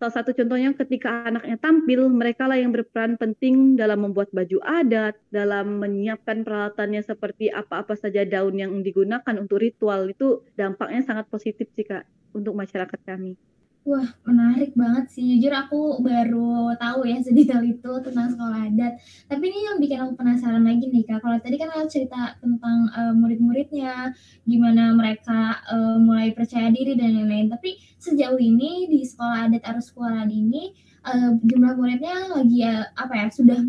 Salah 0.00 0.16
satu 0.16 0.32
contohnya 0.32 0.72
ketika 0.72 1.28
anaknya 1.28 1.60
tampil, 1.60 2.08
mereka 2.08 2.48
lah 2.48 2.56
yang 2.56 2.72
berperan 2.72 3.20
penting 3.20 3.76
dalam 3.76 4.00
membuat 4.08 4.32
baju 4.32 4.56
adat, 4.64 5.20
dalam 5.28 5.76
menyiapkan 5.76 6.40
peralatannya 6.40 7.04
seperti 7.04 7.52
apa-apa 7.52 7.92
saja 8.00 8.24
daun 8.24 8.56
yang 8.56 8.72
digunakan 8.80 9.34
untuk 9.36 9.60
ritual. 9.60 10.08
Itu 10.08 10.48
dampaknya 10.56 11.04
sangat 11.04 11.28
positif 11.28 11.68
sih 11.76 11.84
Kak 11.84 12.08
untuk 12.32 12.56
masyarakat 12.56 12.96
kami. 13.04 13.36
Wah, 13.80 14.04
menarik 14.28 14.76
banget 14.76 15.08
sih. 15.08 15.40
Jujur 15.40 15.56
aku 15.56 16.04
baru 16.04 16.76
tahu 16.76 17.08
ya 17.08 17.16
sedetail 17.24 17.64
itu 17.64 17.92
tentang 18.04 18.28
sekolah 18.28 18.68
adat. 18.68 19.00
Tapi 19.24 19.40
ini 19.48 19.58
yang 19.72 19.76
bikin 19.80 19.98
aku 20.04 20.12
penasaran 20.20 20.68
lagi 20.68 20.84
nih, 20.92 21.08
Kak. 21.08 21.24
Kalau 21.24 21.40
tadi 21.40 21.56
kan 21.56 21.72
aku 21.72 21.88
cerita 21.88 22.36
tentang 22.44 22.92
uh, 22.92 23.16
murid-muridnya, 23.16 24.12
gimana 24.44 24.92
mereka 24.92 25.64
uh, 25.64 25.96
mulai 25.96 26.36
percaya 26.36 26.68
diri 26.68 26.92
dan 26.92 27.16
lain-lain. 27.16 27.48
Tapi 27.48 27.80
sejauh 27.96 28.36
ini 28.36 28.84
di 28.84 29.00
sekolah 29.00 29.48
adat 29.48 29.64
arus 29.72 29.88
sekolah 29.88 30.28
ini 30.28 30.76
uh, 31.04 31.40
jumlah 31.40 31.72
muridnya 31.76 32.36
lagi 32.36 32.64
ya 32.64 32.84
apa 32.96 33.12
ya 33.16 33.26
sudah 33.32 33.60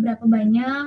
berapa 0.00 0.24
banyak 0.24 0.84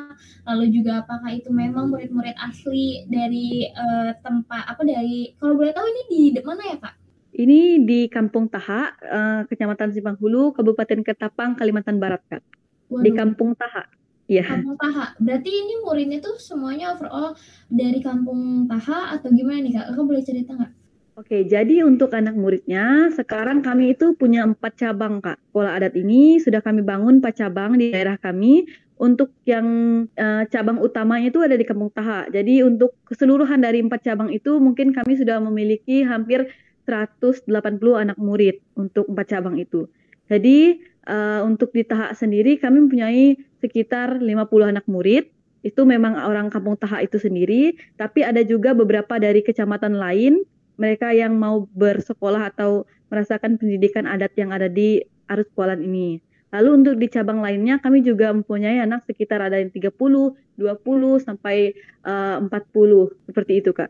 lalu 0.50 0.66
juga 0.74 1.06
apakah 1.06 1.30
itu 1.34 1.50
memang 1.54 1.94
murid-murid 1.94 2.38
asli 2.42 3.06
dari 3.10 3.70
uh, 3.74 4.18
tempat 4.22 4.66
apa 4.66 4.82
dari 4.82 5.34
kalau 5.38 5.58
boleh 5.58 5.74
tahu 5.74 5.86
ini 6.10 6.34
di 6.34 6.42
mana 6.42 6.64
ya 6.74 6.78
kak 6.82 7.05
ini 7.36 7.84
di 7.84 8.08
Kampung 8.08 8.48
Taha, 8.48 8.96
uh, 8.96 9.42
Kecamatan 9.52 9.92
Simpang 9.92 10.16
Hulu, 10.16 10.56
Kabupaten 10.56 11.04
Ketapang, 11.04 11.60
Kalimantan 11.60 12.00
Barat, 12.00 12.24
Kak. 12.32 12.42
Waduh. 12.88 13.04
Di 13.04 13.12
Kampung 13.12 13.52
Taha. 13.60 13.84
Iya. 14.26 14.48
Kampung 14.48 14.80
Taha. 14.80 15.20
Berarti 15.20 15.52
ini 15.52 15.74
muridnya 15.84 16.18
tuh 16.24 16.40
semuanya 16.40 16.96
overall 16.96 17.36
dari 17.68 18.00
Kampung 18.00 18.66
Taha 18.72 19.20
atau 19.20 19.30
gimana 19.36 19.62
nih, 19.62 19.74
Kak? 19.76 19.86
Kakak 19.92 20.06
boleh 20.08 20.24
cerita 20.24 20.52
nggak? 20.56 20.74
Oke, 21.16 21.48
jadi 21.48 21.88
untuk 21.88 22.12
anak 22.12 22.36
muridnya, 22.36 23.08
sekarang 23.16 23.64
kami 23.64 23.96
itu 23.96 24.20
punya 24.20 24.44
empat 24.44 24.76
cabang, 24.76 25.24
Kak. 25.24 25.40
Pola 25.56 25.72
adat 25.72 25.96
ini 25.96 26.44
sudah 26.44 26.60
kami 26.60 26.84
bangun 26.84 27.24
empat 27.24 27.40
cabang 27.40 27.80
di 27.80 27.92
daerah 27.92 28.20
kami. 28.20 28.68
Untuk 28.96 29.36
yang 29.44 29.68
uh, 30.16 30.48
cabang 30.48 30.80
utamanya 30.80 31.28
itu 31.28 31.44
ada 31.44 31.60
di 31.60 31.68
Kampung 31.68 31.92
Taha. 31.92 32.32
Jadi 32.32 32.64
untuk 32.64 32.96
keseluruhan 33.04 33.60
dari 33.60 33.84
empat 33.84 34.08
cabang 34.08 34.32
itu 34.32 34.56
mungkin 34.56 34.96
kami 34.96 35.20
sudah 35.20 35.44
memiliki 35.44 36.08
hampir 36.08 36.48
180 36.86 37.50
anak 37.98 38.18
murid 38.22 38.62
untuk 38.78 39.10
empat 39.10 39.26
cabang 39.36 39.58
itu. 39.58 39.90
Jadi 40.30 40.82
uh, 41.10 41.42
untuk 41.46 41.74
di 41.74 41.86
Tahak 41.86 42.18
sendiri 42.18 42.58
kami 42.58 42.86
mempunyai 42.86 43.38
sekitar 43.62 44.22
50 44.22 44.72
anak 44.72 44.86
murid. 44.90 45.30
Itu 45.66 45.82
memang 45.82 46.14
orang 46.22 46.54
kampung 46.54 46.78
Tahak 46.78 47.10
itu 47.10 47.18
sendiri, 47.18 47.74
tapi 47.98 48.22
ada 48.22 48.46
juga 48.46 48.78
beberapa 48.78 49.18
dari 49.18 49.42
kecamatan 49.42 49.98
lain 49.98 50.46
mereka 50.78 51.10
yang 51.10 51.34
mau 51.42 51.66
bersekolah 51.74 52.54
atau 52.54 52.86
merasakan 53.10 53.58
pendidikan 53.58 54.06
adat 54.06 54.34
yang 54.38 54.54
ada 54.54 54.70
di 54.70 55.02
Arus 55.26 55.50
Kualan 55.58 55.82
ini. 55.82 56.22
Lalu 56.54 56.70
untuk 56.72 56.96
di 57.02 57.08
cabang 57.10 57.42
lainnya 57.42 57.82
kami 57.82 58.06
juga 58.06 58.32
mempunyai 58.32 58.80
anak 58.80 59.04
sekitar 59.10 59.42
ada 59.42 59.60
yang 59.60 59.74
30, 59.74 59.92
20 59.92 61.26
sampai 61.26 61.74
uh, 62.06 62.40
40 62.46 63.28
seperti 63.28 63.54
itu, 63.60 63.74
Kak. 63.74 63.90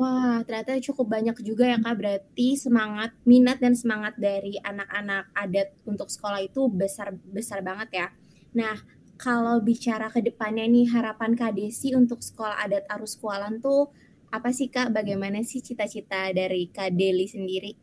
Wah, 0.00 0.40
ternyata 0.48 0.80
cukup 0.80 1.12
banyak 1.12 1.36
juga 1.44 1.68
ya 1.68 1.76
Kak. 1.76 1.92
Berarti 2.00 2.56
semangat, 2.56 3.12
minat 3.28 3.60
dan 3.60 3.76
semangat 3.76 4.16
dari 4.16 4.56
anak-anak 4.64 5.28
adat 5.36 5.76
untuk 5.84 6.08
sekolah 6.08 6.40
itu 6.40 6.72
besar 6.72 7.12
besar 7.28 7.60
banget 7.60 7.88
ya. 7.92 8.08
Nah, 8.56 8.80
kalau 9.20 9.60
bicara 9.60 10.08
ke 10.08 10.24
depannya 10.24 10.64
nih 10.64 10.88
harapan 10.88 11.36
Kak 11.36 11.52
Desi 11.52 11.92
untuk 11.92 12.24
sekolah 12.24 12.64
adat 12.64 12.88
Arus 12.88 13.20
Kualan 13.20 13.60
tuh 13.60 13.92
apa 14.32 14.48
sih 14.56 14.72
Kak? 14.72 14.88
Bagaimana 14.88 15.44
sih 15.44 15.60
cita-cita 15.60 16.32
dari 16.32 16.72
Kak 16.72 16.96
Deli 16.96 17.28
sendiri? 17.28 17.76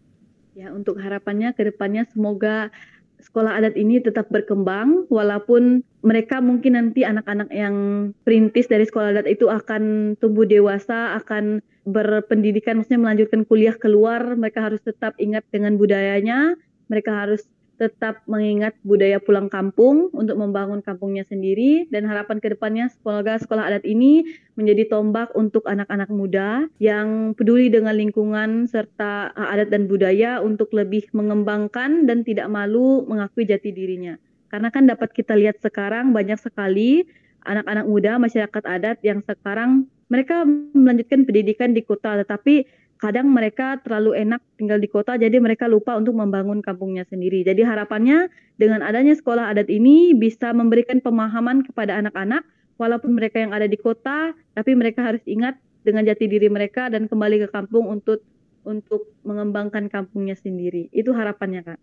Ya, 0.57 0.74
untuk 0.74 0.97
harapannya 0.97 1.53
ke 1.53 1.69
depannya 1.69 2.09
semoga 2.09 2.74
sekolah 3.17 3.57
adat 3.57 3.74
ini 3.74 3.97
tetap 3.97 4.29
berkembang 4.29 5.09
walaupun 5.09 5.81
mereka 6.05 6.38
mungkin 6.39 6.77
nanti 6.77 7.01
anak-anak 7.01 7.50
yang 7.50 7.75
perintis 8.21 8.69
dari 8.69 8.86
sekolah 8.86 9.17
adat 9.17 9.27
itu 9.27 9.50
akan 9.50 10.13
tumbuh 10.21 10.45
dewasa, 10.45 11.17
akan 11.17 11.59
berpendidikan 11.88 12.79
maksudnya 12.79 13.01
melanjutkan 13.01 13.41
kuliah 13.47 13.75
keluar, 13.75 14.38
mereka 14.38 14.69
harus 14.69 14.83
tetap 14.86 15.17
ingat 15.17 15.43
dengan 15.50 15.75
budayanya, 15.75 16.55
mereka 16.88 17.25
harus 17.25 17.50
tetap 17.77 18.25
mengingat 18.25 18.74
budaya 18.81 19.22
pulang 19.22 19.48
kampung 19.48 20.10
untuk 20.12 20.36
membangun 20.36 20.81
kampungnya 20.81 21.22
sendiri 21.24 21.86
dan 21.93 22.10
harapan 22.10 22.41
ke 22.41 22.51
depannya 22.51 22.89
semoga 22.89 23.38
sekolah 23.38 23.69
adat 23.69 23.86
ini 23.86 24.25
menjadi 24.57 24.89
tombak 24.89 25.29
untuk 25.38 25.63
anak-anak 25.69 26.10
muda 26.10 26.65
yang 26.81 27.38
peduli 27.38 27.69
dengan 27.69 27.93
lingkungan 27.93 28.65
serta 28.65 29.29
adat 29.38 29.69
dan 29.69 29.86
budaya 29.86 30.41
untuk 30.41 30.74
lebih 30.74 31.05
mengembangkan 31.13 32.10
dan 32.10 32.25
tidak 32.25 32.50
malu 32.50 33.05
mengakui 33.05 33.46
jati 33.46 33.69
dirinya. 33.69 34.17
Karena 34.50 34.74
kan 34.74 34.89
dapat 34.89 35.13
kita 35.13 35.38
lihat 35.38 35.62
sekarang 35.62 36.12
banyak 36.12 36.41
sekali 36.41 37.05
anak-anak 37.46 37.86
muda 37.86 38.17
masyarakat 38.17 38.63
adat 38.65 38.98
yang 39.05 39.22
sekarang 39.22 39.86
mereka 40.07 40.48
melanjutkan 40.74 41.27
pendidikan 41.27 41.75
di 41.75 41.84
kota 41.84 42.15
tetapi 42.24 42.63
kadang 42.97 43.29
mereka 43.29 43.77
terlalu 43.85 44.17
enak 44.17 44.41
tinggal 44.57 44.81
di 44.81 44.89
kota 44.89 45.15
jadi 45.15 45.37
mereka 45.37 45.69
lupa 45.69 45.93
untuk 45.95 46.17
membangun 46.17 46.65
kampungnya 46.65 47.05
sendiri. 47.05 47.45
Jadi 47.45 47.61
harapannya 47.61 48.29
dengan 48.57 48.81
adanya 48.81 49.13
sekolah 49.13 49.53
adat 49.53 49.69
ini 49.69 50.17
bisa 50.17 50.51
memberikan 50.51 50.97
pemahaman 50.99 51.61
kepada 51.61 51.97
anak-anak 52.01 52.41
walaupun 52.81 53.13
mereka 53.13 53.41
yang 53.41 53.53
ada 53.53 53.69
di 53.69 53.77
kota 53.77 54.33
tapi 54.57 54.73
mereka 54.73 55.05
harus 55.05 55.21
ingat 55.29 55.57
dengan 55.85 56.03
jati 56.03 56.25
diri 56.25 56.49
mereka 56.49 56.89
dan 56.89 57.05
kembali 57.07 57.45
ke 57.45 57.47
kampung 57.53 57.87
untuk 57.87 58.25
untuk 58.67 59.13
mengembangkan 59.23 59.87
kampungnya 59.87 60.35
sendiri. 60.35 60.91
Itu 60.91 61.15
harapannya, 61.15 61.63
Kak. 61.63 61.79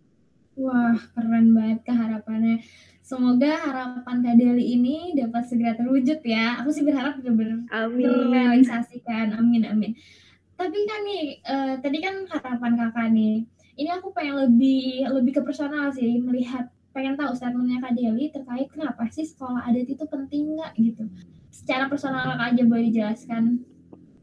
Wah, 0.61 0.94
keren 1.16 1.56
banget 1.56 1.80
Kak 1.88 1.97
harapannya. 1.97 2.61
Semoga 3.00 3.56
harapan 3.64 4.16
Kak 4.21 4.35
Deli 4.37 4.76
ini 4.76 5.16
dapat 5.16 5.49
segera 5.49 5.73
terwujud 5.78 6.21
ya. 6.21 6.61
Aku 6.61 6.68
sih 6.68 6.85
berharap 6.85 7.16
benar-benar 7.23 7.64
terrealisasikan. 7.71 9.40
Amin, 9.40 9.64
amin 9.64 9.97
tapi 10.55 10.79
kan 10.87 11.01
nih 11.03 11.25
uh, 11.45 11.73
tadi 11.83 11.99
kan 11.99 12.15
harapan 12.31 12.73
kakak 12.79 13.09
nih 13.11 13.47
ini 13.75 13.91
aku 13.91 14.15
pengen 14.15 14.39
lebih 14.39 15.11
lebih 15.11 15.33
ke 15.39 15.43
personal 15.43 15.91
sih 15.91 16.23
melihat 16.23 16.71
pengen 16.95 17.19
tahu 17.19 17.35
statementnya 17.35 17.83
Kak 17.83 17.99
Deli 17.99 18.31
terkait 18.31 18.71
kenapa 18.71 19.11
sih 19.11 19.27
sekolah 19.27 19.67
adat 19.67 19.91
itu 19.91 20.05
penting 20.07 20.55
nggak 20.55 20.73
gitu. 20.79 21.05
Secara 21.51 21.91
personal 21.91 22.23
kakak 22.23 22.55
aja 22.55 22.63
boleh 22.71 22.85
dijelaskan. 22.95 23.45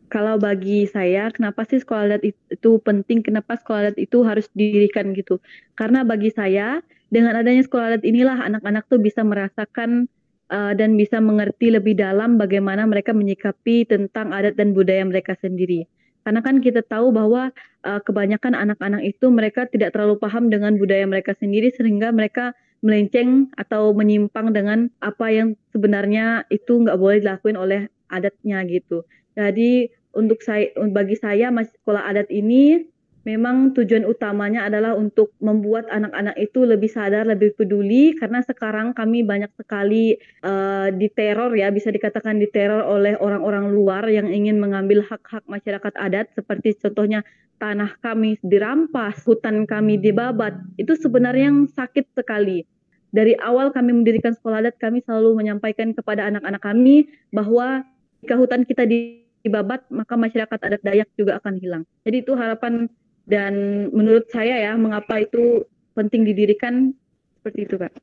Kalau 0.08 0.40
bagi 0.40 0.88
saya 0.88 1.32
kenapa 1.36 1.68
sih 1.68 1.84
sekolah 1.84 2.08
adat 2.08 2.24
itu 2.24 2.72
penting 2.80 3.20
kenapa 3.28 3.60
sekolah 3.60 3.92
adat 3.92 4.00
itu 4.00 4.24
harus 4.24 4.48
didirikan 4.56 5.12
gitu. 5.12 5.44
Karena 5.76 6.08
bagi 6.08 6.32
saya 6.32 6.80
dengan 7.12 7.36
adanya 7.36 7.60
sekolah 7.68 8.00
adat 8.00 8.04
inilah 8.08 8.40
anak-anak 8.40 8.88
tuh 8.88 9.04
bisa 9.04 9.20
merasakan 9.28 10.08
uh, 10.48 10.72
dan 10.72 10.96
bisa 10.96 11.20
mengerti 11.20 11.76
lebih 11.76 12.00
dalam 12.00 12.40
bagaimana 12.40 12.88
mereka 12.88 13.12
menyikapi 13.12 13.84
tentang 13.84 14.32
adat 14.32 14.56
dan 14.56 14.72
budaya 14.72 15.04
mereka 15.04 15.36
sendiri 15.36 15.92
karena 16.22 16.42
kan 16.46 16.62
kita 16.62 16.86
tahu 16.86 17.10
bahwa 17.10 17.50
uh, 17.86 18.02
kebanyakan 18.02 18.54
anak-anak 18.54 19.02
itu 19.06 19.30
mereka 19.34 19.66
tidak 19.70 19.94
terlalu 19.98 20.18
paham 20.22 20.50
dengan 20.54 20.78
budaya 20.78 21.06
mereka 21.10 21.34
sendiri 21.38 21.74
sehingga 21.74 22.14
mereka 22.14 22.54
melenceng 22.82 23.54
atau 23.58 23.94
menyimpang 23.94 24.54
dengan 24.54 24.90
apa 25.06 25.30
yang 25.30 25.54
sebenarnya 25.70 26.50
itu 26.50 26.82
nggak 26.82 26.98
boleh 26.98 27.22
dilakuin 27.22 27.58
oleh 27.58 27.82
adatnya 28.10 28.66
gitu. 28.66 29.06
Jadi 29.38 29.90
untuk 30.12 30.44
saya 30.44 30.68
bagi 30.92 31.16
saya 31.16 31.54
sekolah 31.54 32.04
adat 32.10 32.28
ini 32.34 32.84
memang 33.22 33.78
tujuan 33.78 34.02
utamanya 34.10 34.66
adalah 34.66 34.98
untuk 34.98 35.34
membuat 35.38 35.86
anak-anak 35.94 36.34
itu 36.42 36.66
lebih 36.66 36.90
sadar, 36.90 37.30
lebih 37.30 37.54
peduli 37.54 38.18
karena 38.18 38.42
sekarang 38.42 38.98
kami 38.98 39.22
banyak 39.22 39.54
sekali 39.54 40.18
uh, 40.42 40.90
diteror 40.90 41.54
ya, 41.54 41.70
bisa 41.70 41.94
dikatakan 41.94 42.42
diteror 42.42 42.82
oleh 42.82 43.14
orang-orang 43.22 43.70
luar 43.70 44.10
yang 44.10 44.26
ingin 44.26 44.58
mengambil 44.58 45.06
hak-hak 45.06 45.46
masyarakat 45.46 45.94
adat 46.02 46.34
seperti 46.34 46.74
contohnya 46.82 47.22
tanah 47.62 47.94
kami 48.02 48.42
dirampas, 48.42 49.22
hutan 49.22 49.70
kami 49.70 50.02
dibabat. 50.02 50.58
Itu 50.82 50.98
sebenarnya 50.98 51.54
yang 51.54 51.70
sakit 51.70 52.18
sekali. 52.18 52.66
Dari 53.14 53.38
awal 53.38 53.70
kami 53.70 53.94
mendirikan 53.94 54.34
sekolah 54.34 54.66
adat, 54.66 54.82
kami 54.82 55.06
selalu 55.06 55.38
menyampaikan 55.38 55.94
kepada 55.94 56.26
anak-anak 56.26 56.64
kami 56.64 57.06
bahwa 57.30 57.86
jika 58.26 58.40
hutan 58.40 58.66
kita 58.66 58.88
dibabat, 58.90 59.86
maka 59.94 60.18
masyarakat 60.18 60.58
adat 60.58 60.82
Dayak 60.82 61.10
juga 61.20 61.38
akan 61.38 61.60
hilang. 61.62 61.84
Jadi 62.02 62.24
itu 62.26 62.34
harapan 62.34 62.90
dan 63.26 63.54
menurut 63.94 64.26
saya 64.32 64.72
ya, 64.72 64.74
mengapa 64.78 65.22
itu 65.22 65.66
penting 65.94 66.26
didirikan 66.26 66.96
seperti 67.40 67.68
itu, 67.68 67.76
Kak. 67.78 67.94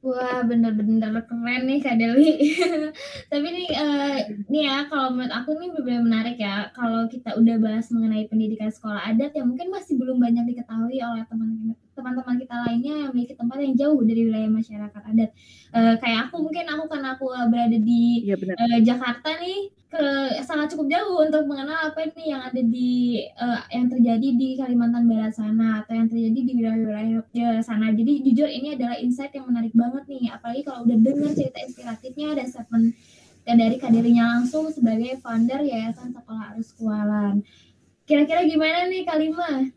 Wah, 0.00 0.40
bener-bener 0.48 1.12
keren 1.28 1.68
nih 1.68 1.84
Kak 1.84 2.00
Deli. 2.00 2.56
Tapi 3.30 3.46
nih, 3.52 3.68
uh, 3.76 4.16
nih 4.48 4.62
ya 4.64 4.88
kalau 4.88 5.12
menurut 5.12 5.28
aku 5.28 5.60
nih 5.60 5.68
benar-benar 5.76 6.02
menarik 6.08 6.36
ya, 6.40 6.72
kalau 6.72 7.04
kita 7.12 7.36
udah 7.36 7.56
bahas 7.60 7.92
mengenai 7.92 8.24
pendidikan 8.24 8.72
sekolah 8.72 9.12
adat 9.12 9.36
yang 9.36 9.52
mungkin 9.52 9.68
masih 9.68 10.00
belum 10.00 10.16
banyak 10.16 10.56
diketahui 10.56 11.04
oleh 11.04 11.20
teman-teman 11.28 11.76
teman-teman 11.92 12.40
kita 12.40 12.56
lainnya 12.64 12.94
yang 12.96 13.08
memiliki 13.12 13.36
tempat 13.36 13.60
yang 13.60 13.76
jauh 13.76 14.00
dari 14.00 14.22
wilayah 14.24 14.48
masyarakat 14.48 15.02
adat. 15.04 15.30
Uh, 15.68 15.94
kayak 16.00 16.32
aku 16.32 16.36
mungkin 16.48 16.64
aku 16.64 16.84
karena 16.88 17.08
aku 17.20 17.26
berada 17.52 17.76
di 17.76 18.24
ya, 18.24 18.40
uh, 18.40 18.80
Jakarta 18.80 19.36
nih, 19.36 19.68
ke 19.90 20.06
sangat 20.46 20.70
cukup 20.70 20.86
jauh 20.86 21.18
untuk 21.18 21.50
mengenal 21.50 21.90
apa 21.90 22.06
ini 22.06 22.30
yang 22.30 22.46
ada 22.46 22.62
di 22.62 23.26
uh, 23.34 23.66
yang 23.74 23.90
terjadi 23.90 24.28
di 24.38 24.48
Kalimantan 24.54 25.10
Barat 25.10 25.34
sana 25.34 25.82
atau 25.82 25.98
yang 25.98 26.06
terjadi 26.06 26.40
di 26.46 26.52
wilayah-wilayah 26.62 27.58
sana. 27.66 27.90
Jadi 27.90 28.22
jujur 28.22 28.46
ini 28.46 28.78
adalah 28.78 28.94
insight 29.02 29.34
yang 29.34 29.50
menarik 29.50 29.74
banget 29.74 30.06
nih, 30.06 30.30
apalagi 30.30 30.62
kalau 30.62 30.86
udah 30.86 30.94
dengar 30.94 31.34
cerita 31.34 31.58
inspiratifnya 31.58 32.38
dan 32.38 32.46
statement 32.46 32.86
dan 33.42 33.56
dari 33.58 33.76
kadirinya 33.82 34.38
langsung 34.38 34.70
sebagai 34.70 35.18
founder 35.18 35.58
Yayasan 35.58 36.14
Sekolah 36.14 36.54
Arus 36.54 36.70
Kualan. 36.78 37.42
Kira-kira 38.06 38.46
gimana 38.46 38.86
nih 38.86 39.02
Kalima? 39.02 39.74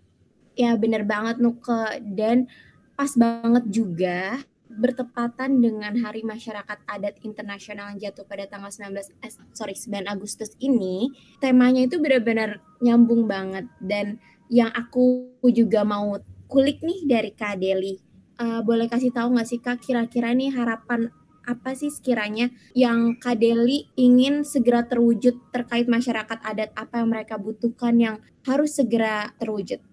Ya 0.53 0.77
bener 0.77 1.01
banget 1.09 1.41
Nuke 1.41 2.05
dan 2.13 2.45
pas 2.93 3.09
banget 3.17 3.65
juga 3.73 4.45
bertepatan 4.77 5.61
dengan 5.61 5.93
Hari 5.95 6.25
Masyarakat 6.25 6.85
Adat 6.89 7.21
Internasional 7.21 7.93
yang 7.93 8.09
jatuh 8.09 8.25
pada 8.25 8.49
tanggal 8.49 8.73
19 8.73 8.93
eh, 9.21 9.31
sorry 9.53 9.77
9 9.77 10.09
Agustus 10.09 10.53
ini, 10.59 11.13
temanya 11.37 11.85
itu 11.85 12.01
benar-benar 12.01 12.61
nyambung 12.81 13.29
banget 13.29 13.69
dan 13.79 14.17
yang 14.51 14.69
aku 14.73 15.33
juga 15.49 15.81
mau 15.87 16.17
kulik 16.51 16.81
nih 16.85 17.05
dari 17.09 17.31
Kak 17.33 17.57
Deli. 17.57 17.97
Uh, 18.33 18.65
boleh 18.65 18.89
kasih 18.89 19.13
tahu 19.13 19.37
nggak 19.37 19.47
sih 19.49 19.61
Kak 19.61 19.81
kira-kira 19.81 20.33
nih 20.33 20.49
harapan 20.53 21.13
apa 21.43 21.75
sih 21.75 21.91
sekiranya 21.91 22.49
yang 22.73 23.19
Kak 23.19 23.37
Deli 23.39 23.91
ingin 23.99 24.47
segera 24.47 24.87
terwujud 24.87 25.51
terkait 25.51 25.91
masyarakat 25.91 26.39
adat 26.39 26.71
apa 26.73 27.03
yang 27.03 27.11
mereka 27.11 27.35
butuhkan 27.35 27.95
yang 27.99 28.15
harus 28.47 28.79
segera 28.79 29.31
terwujud? 29.37 29.83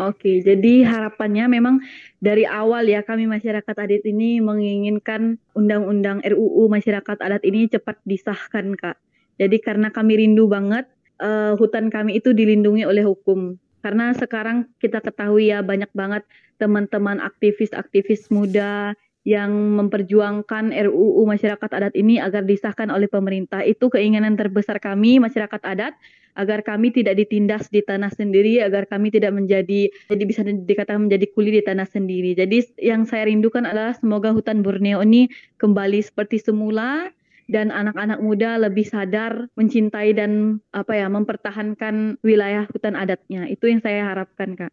Oke, 0.00 0.40
jadi 0.40 0.80
harapannya 0.88 1.44
memang 1.60 1.84
dari 2.24 2.48
awal 2.48 2.88
ya 2.88 3.04
kami 3.04 3.28
masyarakat 3.28 3.76
adat 3.76 4.00
ini 4.08 4.40
menginginkan 4.40 5.36
undang-undang 5.52 6.24
RUU 6.24 6.72
masyarakat 6.72 7.20
adat 7.20 7.44
ini 7.44 7.68
cepat 7.68 8.00
disahkan, 8.08 8.80
Kak. 8.80 8.96
Jadi 9.36 9.60
karena 9.60 9.92
kami 9.92 10.24
rindu 10.24 10.48
banget 10.48 10.88
uh, 11.20 11.52
hutan 11.60 11.92
kami 11.92 12.16
itu 12.16 12.32
dilindungi 12.32 12.88
oleh 12.88 13.04
hukum. 13.04 13.60
Karena 13.84 14.16
sekarang 14.16 14.72
kita 14.80 15.04
ketahui 15.04 15.52
ya 15.52 15.60
banyak 15.60 15.92
banget 15.92 16.24
teman-teman 16.56 17.20
aktivis-aktivis 17.20 18.32
muda 18.32 18.96
yang 19.28 19.52
memperjuangkan 19.52 20.72
RUU 20.72 21.28
masyarakat 21.28 21.70
adat 21.76 21.92
ini 21.92 22.16
agar 22.16 22.48
disahkan 22.48 22.88
oleh 22.88 23.04
pemerintah. 23.04 23.60
Itu 23.68 23.92
keinginan 23.92 24.40
terbesar 24.40 24.80
kami 24.80 25.20
masyarakat 25.20 25.60
adat 25.60 25.92
agar 26.38 26.62
kami 26.62 26.94
tidak 26.94 27.18
ditindas 27.18 27.70
di 27.70 27.82
tanah 27.82 28.10
sendiri, 28.12 28.62
agar 28.62 28.86
kami 28.86 29.10
tidak 29.10 29.34
menjadi 29.34 29.90
jadi 30.10 30.24
bisa 30.26 30.42
dikatakan 30.46 31.10
menjadi 31.10 31.26
kuli 31.32 31.50
di 31.56 31.62
tanah 31.62 31.88
sendiri. 31.88 32.34
Jadi 32.38 32.80
yang 32.82 33.06
saya 33.06 33.26
rindukan 33.26 33.66
adalah 33.66 33.94
semoga 33.98 34.30
hutan 34.34 34.62
Borneo 34.62 35.02
ini 35.02 35.30
kembali 35.58 36.00
seperti 36.02 36.42
semula 36.42 37.10
dan 37.50 37.74
anak-anak 37.74 38.22
muda 38.22 38.62
lebih 38.62 38.86
sadar 38.86 39.50
mencintai 39.58 40.14
dan 40.14 40.62
apa 40.70 40.94
ya 40.94 41.10
mempertahankan 41.10 42.22
wilayah 42.22 42.70
hutan 42.70 42.94
adatnya. 42.94 43.50
Itu 43.50 43.66
yang 43.66 43.82
saya 43.82 44.06
harapkan, 44.06 44.54
Kak. 44.54 44.70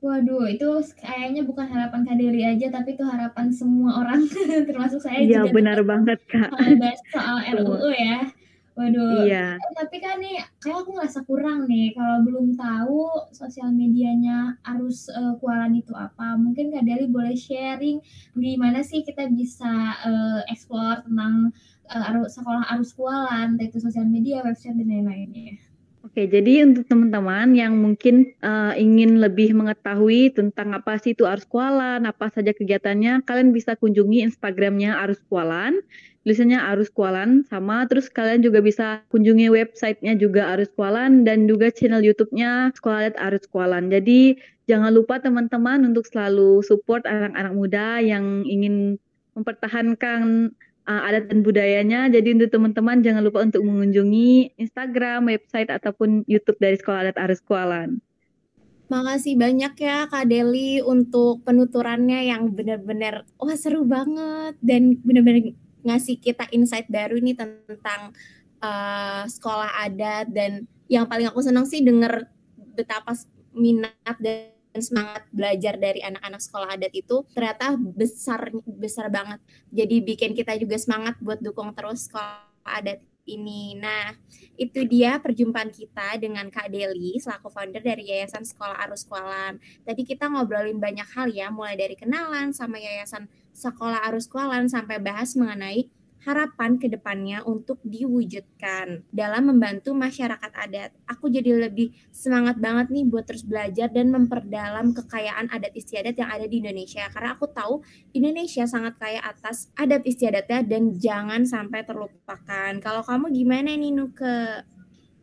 Waduh, 0.00 0.48
itu 0.48 0.64
kayaknya 0.96 1.44
bukan 1.44 1.68
harapan 1.68 2.08
Kadiri 2.08 2.40
aja, 2.40 2.72
tapi 2.72 2.96
itu 2.96 3.04
harapan 3.04 3.52
semua 3.52 4.00
orang, 4.00 4.24
termasuk 4.68 5.04
saya 5.04 5.20
Iya, 5.20 5.52
benar 5.52 5.84
banget, 5.84 6.24
Kak. 6.24 6.56
soal 7.12 7.44
RUU 7.60 7.92
ya. 7.92 8.32
Waduh, 8.78 9.26
Iya. 9.26 9.58
eh, 9.58 9.72
tapi 9.76 9.98
kan 9.98 10.22
nih 10.22 10.40
kayak 10.62 10.86
aku 10.86 10.90
ngerasa 10.96 11.20
kurang 11.26 11.66
nih 11.66 11.92
kalau 11.92 12.22
belum 12.24 12.54
tahu 12.54 13.28
sosial 13.34 13.68
medianya 13.74 14.56
Arus 14.62 15.10
uh, 15.10 15.36
Kualan 15.42 15.74
itu 15.76 15.92
apa. 15.92 16.38
Mungkin 16.38 16.72
Kak 16.72 16.86
Deli 16.86 17.10
boleh 17.10 17.34
sharing 17.36 17.98
gimana 18.38 18.80
sih 18.80 19.02
kita 19.04 19.26
bisa 19.28 19.98
uh, 20.06 20.40
explore 20.48 21.02
tentang 21.04 21.50
uh, 21.90 22.08
arus, 22.14 22.38
sekolah 22.38 22.64
Arus 22.72 22.94
Kualan, 22.94 23.58
itu 23.58 23.82
sosial 23.82 24.06
media, 24.06 24.40
website 24.46 24.78
dan 24.78 24.88
lain-lainnya. 24.88 25.58
Oke, 26.00 26.24
jadi 26.24 26.64
untuk 26.64 26.88
teman-teman 26.88 27.52
yang 27.52 27.76
mungkin 27.76 28.32
uh, 28.40 28.72
ingin 28.72 29.20
lebih 29.20 29.52
mengetahui 29.52 30.32
tentang 30.32 30.72
apa 30.72 30.96
sih 30.96 31.12
itu 31.12 31.28
Arus 31.28 31.44
Kualan, 31.44 32.08
apa 32.08 32.32
saja 32.32 32.56
kegiatannya, 32.56 33.20
kalian 33.28 33.52
bisa 33.52 33.76
kunjungi 33.76 34.24
Instagramnya 34.24 34.96
Arus 34.96 35.20
Kualan, 35.28 35.76
tulisannya 36.24 36.56
Arus 36.56 36.88
Kualan 36.88 37.44
sama, 37.52 37.84
terus 37.84 38.08
kalian 38.08 38.40
juga 38.40 38.64
bisa 38.64 39.04
kunjungi 39.12 39.52
websitenya 39.52 40.16
juga 40.16 40.56
Arus 40.56 40.72
Kualan 40.72 41.28
dan 41.28 41.44
juga 41.44 41.68
channel 41.68 42.00
YouTube-nya 42.00 42.72
Sekolah 42.72 43.12
Arus 43.20 43.44
Kualan. 43.52 43.92
Jadi 43.92 44.40
jangan 44.72 44.96
lupa 44.96 45.20
teman-teman 45.20 45.84
untuk 45.84 46.08
selalu 46.08 46.64
support 46.64 47.04
anak-anak 47.04 47.52
muda 47.52 48.00
yang 48.00 48.48
ingin 48.48 48.96
mempertahankan 49.36 50.48
uh, 50.90 51.06
adat 51.06 51.30
dan 51.30 51.46
budayanya. 51.46 52.10
Jadi 52.10 52.34
untuk 52.34 52.50
teman-teman 52.50 52.98
jangan 53.06 53.22
lupa 53.22 53.46
untuk 53.46 53.62
mengunjungi 53.62 54.58
Instagram, 54.58 55.30
website 55.30 55.70
ataupun 55.70 56.26
YouTube 56.26 56.58
dari 56.58 56.74
Sekolah 56.74 57.06
Adat 57.06 57.16
Arus 57.22 57.40
Kualan. 57.46 58.02
Makasih 58.90 59.38
banyak 59.38 59.78
ya 59.78 60.10
Kak 60.10 60.26
Deli 60.26 60.82
untuk 60.82 61.46
penuturannya 61.46 62.26
yang 62.26 62.50
benar-benar 62.50 63.22
wah 63.38 63.54
seru 63.54 63.86
banget 63.86 64.58
dan 64.58 64.98
benar-benar 65.06 65.54
ngasih 65.86 66.18
kita 66.18 66.50
insight 66.50 66.90
baru 66.90 67.22
nih 67.22 67.38
tentang 67.38 68.10
uh, 68.58 69.22
sekolah 69.30 69.70
adat 69.86 70.34
dan 70.34 70.66
yang 70.90 71.06
paling 71.06 71.30
aku 71.30 71.38
senang 71.38 71.70
sih 71.70 71.86
denger 71.86 72.26
betapa 72.74 73.14
minat 73.54 74.18
dan 74.18 74.58
dan 74.70 74.82
semangat 74.82 75.22
belajar 75.34 75.74
dari 75.76 76.00
anak-anak 76.02 76.40
sekolah 76.40 76.68
adat 76.78 76.92
itu 76.94 77.26
ternyata 77.34 77.74
besar 77.76 78.54
besar 78.64 79.06
banget. 79.10 79.42
Jadi 79.70 79.96
bikin 80.02 80.30
kita 80.32 80.54
juga 80.58 80.78
semangat 80.78 81.18
buat 81.18 81.42
dukung 81.42 81.74
terus 81.74 82.06
sekolah 82.06 82.46
adat 82.62 83.02
ini. 83.26 83.78
Nah, 83.78 84.14
itu 84.58 84.82
dia 84.86 85.20
perjumpaan 85.22 85.70
kita 85.70 86.18
dengan 86.18 86.50
Kak 86.50 86.72
Deli 86.72 87.18
selaku 87.20 87.52
founder 87.52 87.82
dari 87.82 88.10
Yayasan 88.10 88.42
Sekolah 88.42 88.80
Arus 88.88 89.06
Kualan. 89.06 89.62
Tadi 89.86 90.02
kita 90.02 90.26
ngobrolin 90.26 90.82
banyak 90.82 91.06
hal 91.14 91.30
ya, 91.30 91.52
mulai 91.52 91.78
dari 91.78 91.94
kenalan 91.94 92.50
sama 92.50 92.80
Yayasan 92.80 93.30
Sekolah 93.54 94.02
Arus 94.10 94.26
Kualan 94.26 94.66
sampai 94.66 94.98
bahas 94.98 95.38
mengenai 95.38 95.90
harapan 96.24 96.76
ke 96.76 96.86
depannya 96.92 97.40
untuk 97.48 97.80
diwujudkan 97.84 99.08
dalam 99.08 99.48
membantu 99.48 99.96
masyarakat 99.96 100.52
adat. 100.52 100.90
Aku 101.08 101.32
jadi 101.32 101.56
lebih 101.68 101.96
semangat 102.12 102.60
banget 102.60 102.92
nih 102.92 103.04
buat 103.08 103.24
terus 103.24 103.44
belajar 103.44 103.88
dan 103.88 104.12
memperdalam 104.12 104.92
kekayaan 104.92 105.48
adat 105.48 105.72
istiadat 105.72 106.16
yang 106.16 106.28
ada 106.28 106.44
di 106.44 106.60
Indonesia 106.60 107.08
karena 107.08 107.36
aku 107.36 107.48
tahu 107.48 107.80
Indonesia 108.12 108.68
sangat 108.68 109.00
kaya 109.00 109.20
atas 109.24 109.72
adat 109.76 110.04
istiadatnya 110.04 110.60
dan 110.64 110.96
jangan 110.96 111.48
sampai 111.48 111.84
terlupakan. 111.84 112.72
Kalau 112.80 113.02
kamu 113.04 113.32
gimana 113.32 113.72
nih 113.76 113.92
Nuke? 113.92 114.64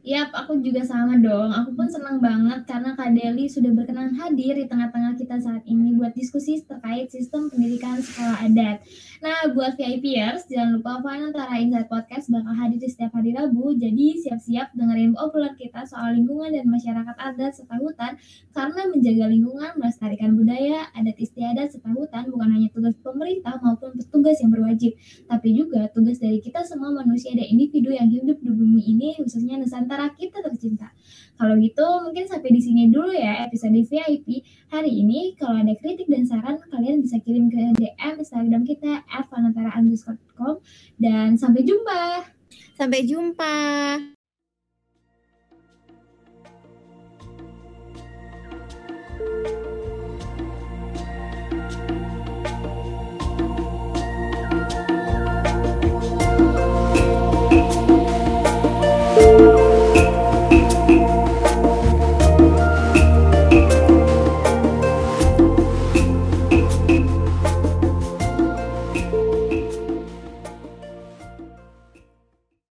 Yap, 0.08 0.32
aku 0.32 0.64
juga 0.64 0.88
sama 0.88 1.20
dong. 1.20 1.52
Aku 1.52 1.76
pun 1.76 1.84
senang 1.84 2.24
banget 2.24 2.64
karena 2.64 2.96
Kak 2.96 3.12
Deli 3.12 3.44
sudah 3.44 3.76
berkenan 3.76 4.16
hadir 4.16 4.56
di 4.56 4.64
tengah-tengah 4.64 5.20
kita 5.20 5.36
saat 5.36 5.68
ini 5.68 6.00
buat 6.00 6.16
diskusi 6.16 6.64
terkait 6.64 7.12
sistem 7.12 7.52
pendidikan 7.52 8.00
sekolah 8.00 8.40
adat. 8.48 8.88
Nah, 9.20 9.52
buat 9.52 9.76
VIPers, 9.76 10.48
jangan 10.48 10.80
lupa 10.80 11.04
Fan 11.04 11.28
Antara 11.28 11.60
Insight 11.60 11.92
Podcast 11.92 12.32
bakal 12.32 12.56
hadir 12.56 12.80
di 12.80 12.88
setiap 12.88 13.20
hari 13.20 13.36
Rabu, 13.36 13.76
jadi 13.76 14.16
siap-siap 14.24 14.80
dengerin 14.80 15.12
obrolan 15.20 15.60
kita 15.60 15.84
soal 15.84 16.16
lingkungan 16.16 16.56
dan 16.56 16.72
masyarakat 16.72 17.16
adat 17.20 17.52
serta 17.60 17.76
hutan, 17.76 18.16
karena 18.56 18.82
menjaga 18.88 19.26
lingkungan, 19.28 19.76
melestarikan 19.76 20.40
budaya, 20.40 20.88
adat 20.96 21.20
istiadat 21.20 21.68
serta 21.68 21.92
hutan 21.92 22.32
bukan 22.32 22.48
hanya 22.56 22.72
tugas 22.72 22.96
pemerintah 23.04 23.60
maupun 23.60 23.92
petugas 24.00 24.40
yang 24.40 24.56
berwajib, 24.56 24.96
tapi 25.28 25.52
juga 25.52 25.92
tugas 25.92 26.16
dari 26.16 26.40
kita 26.40 26.64
semua 26.64 26.96
manusia 26.96 27.36
dan 27.36 27.44
individu 27.44 27.92
yang 27.92 28.08
hidup 28.08 28.40
di 28.40 28.56
bumi 28.56 28.88
ini, 28.88 29.18
khususnya 29.20 29.60
Nusantara 29.60 29.97
antara 29.98 30.14
kita 30.14 30.46
tercinta. 30.46 30.94
Kalau 31.42 31.58
gitu, 31.58 31.86
mungkin 32.06 32.30
sampai 32.30 32.54
di 32.54 32.62
sini 32.62 32.94
dulu 32.94 33.10
ya 33.10 33.50
episode 33.50 33.74
VIP 33.74 34.46
hari 34.70 34.94
ini. 34.94 35.34
Kalau 35.34 35.58
ada 35.58 35.74
kritik 35.74 36.06
dan 36.06 36.22
saran, 36.30 36.62
kalian 36.70 37.02
bisa 37.02 37.18
kirim 37.26 37.50
ke 37.50 37.58
DM 37.82 38.22
Instagram 38.22 38.62
kita 38.62 39.02
@vanantara_com 39.10 40.62
dan 41.02 41.34
sampai 41.34 41.66
jumpa. 41.66 42.30
Sampai 42.78 43.10
jumpa. 43.10 43.58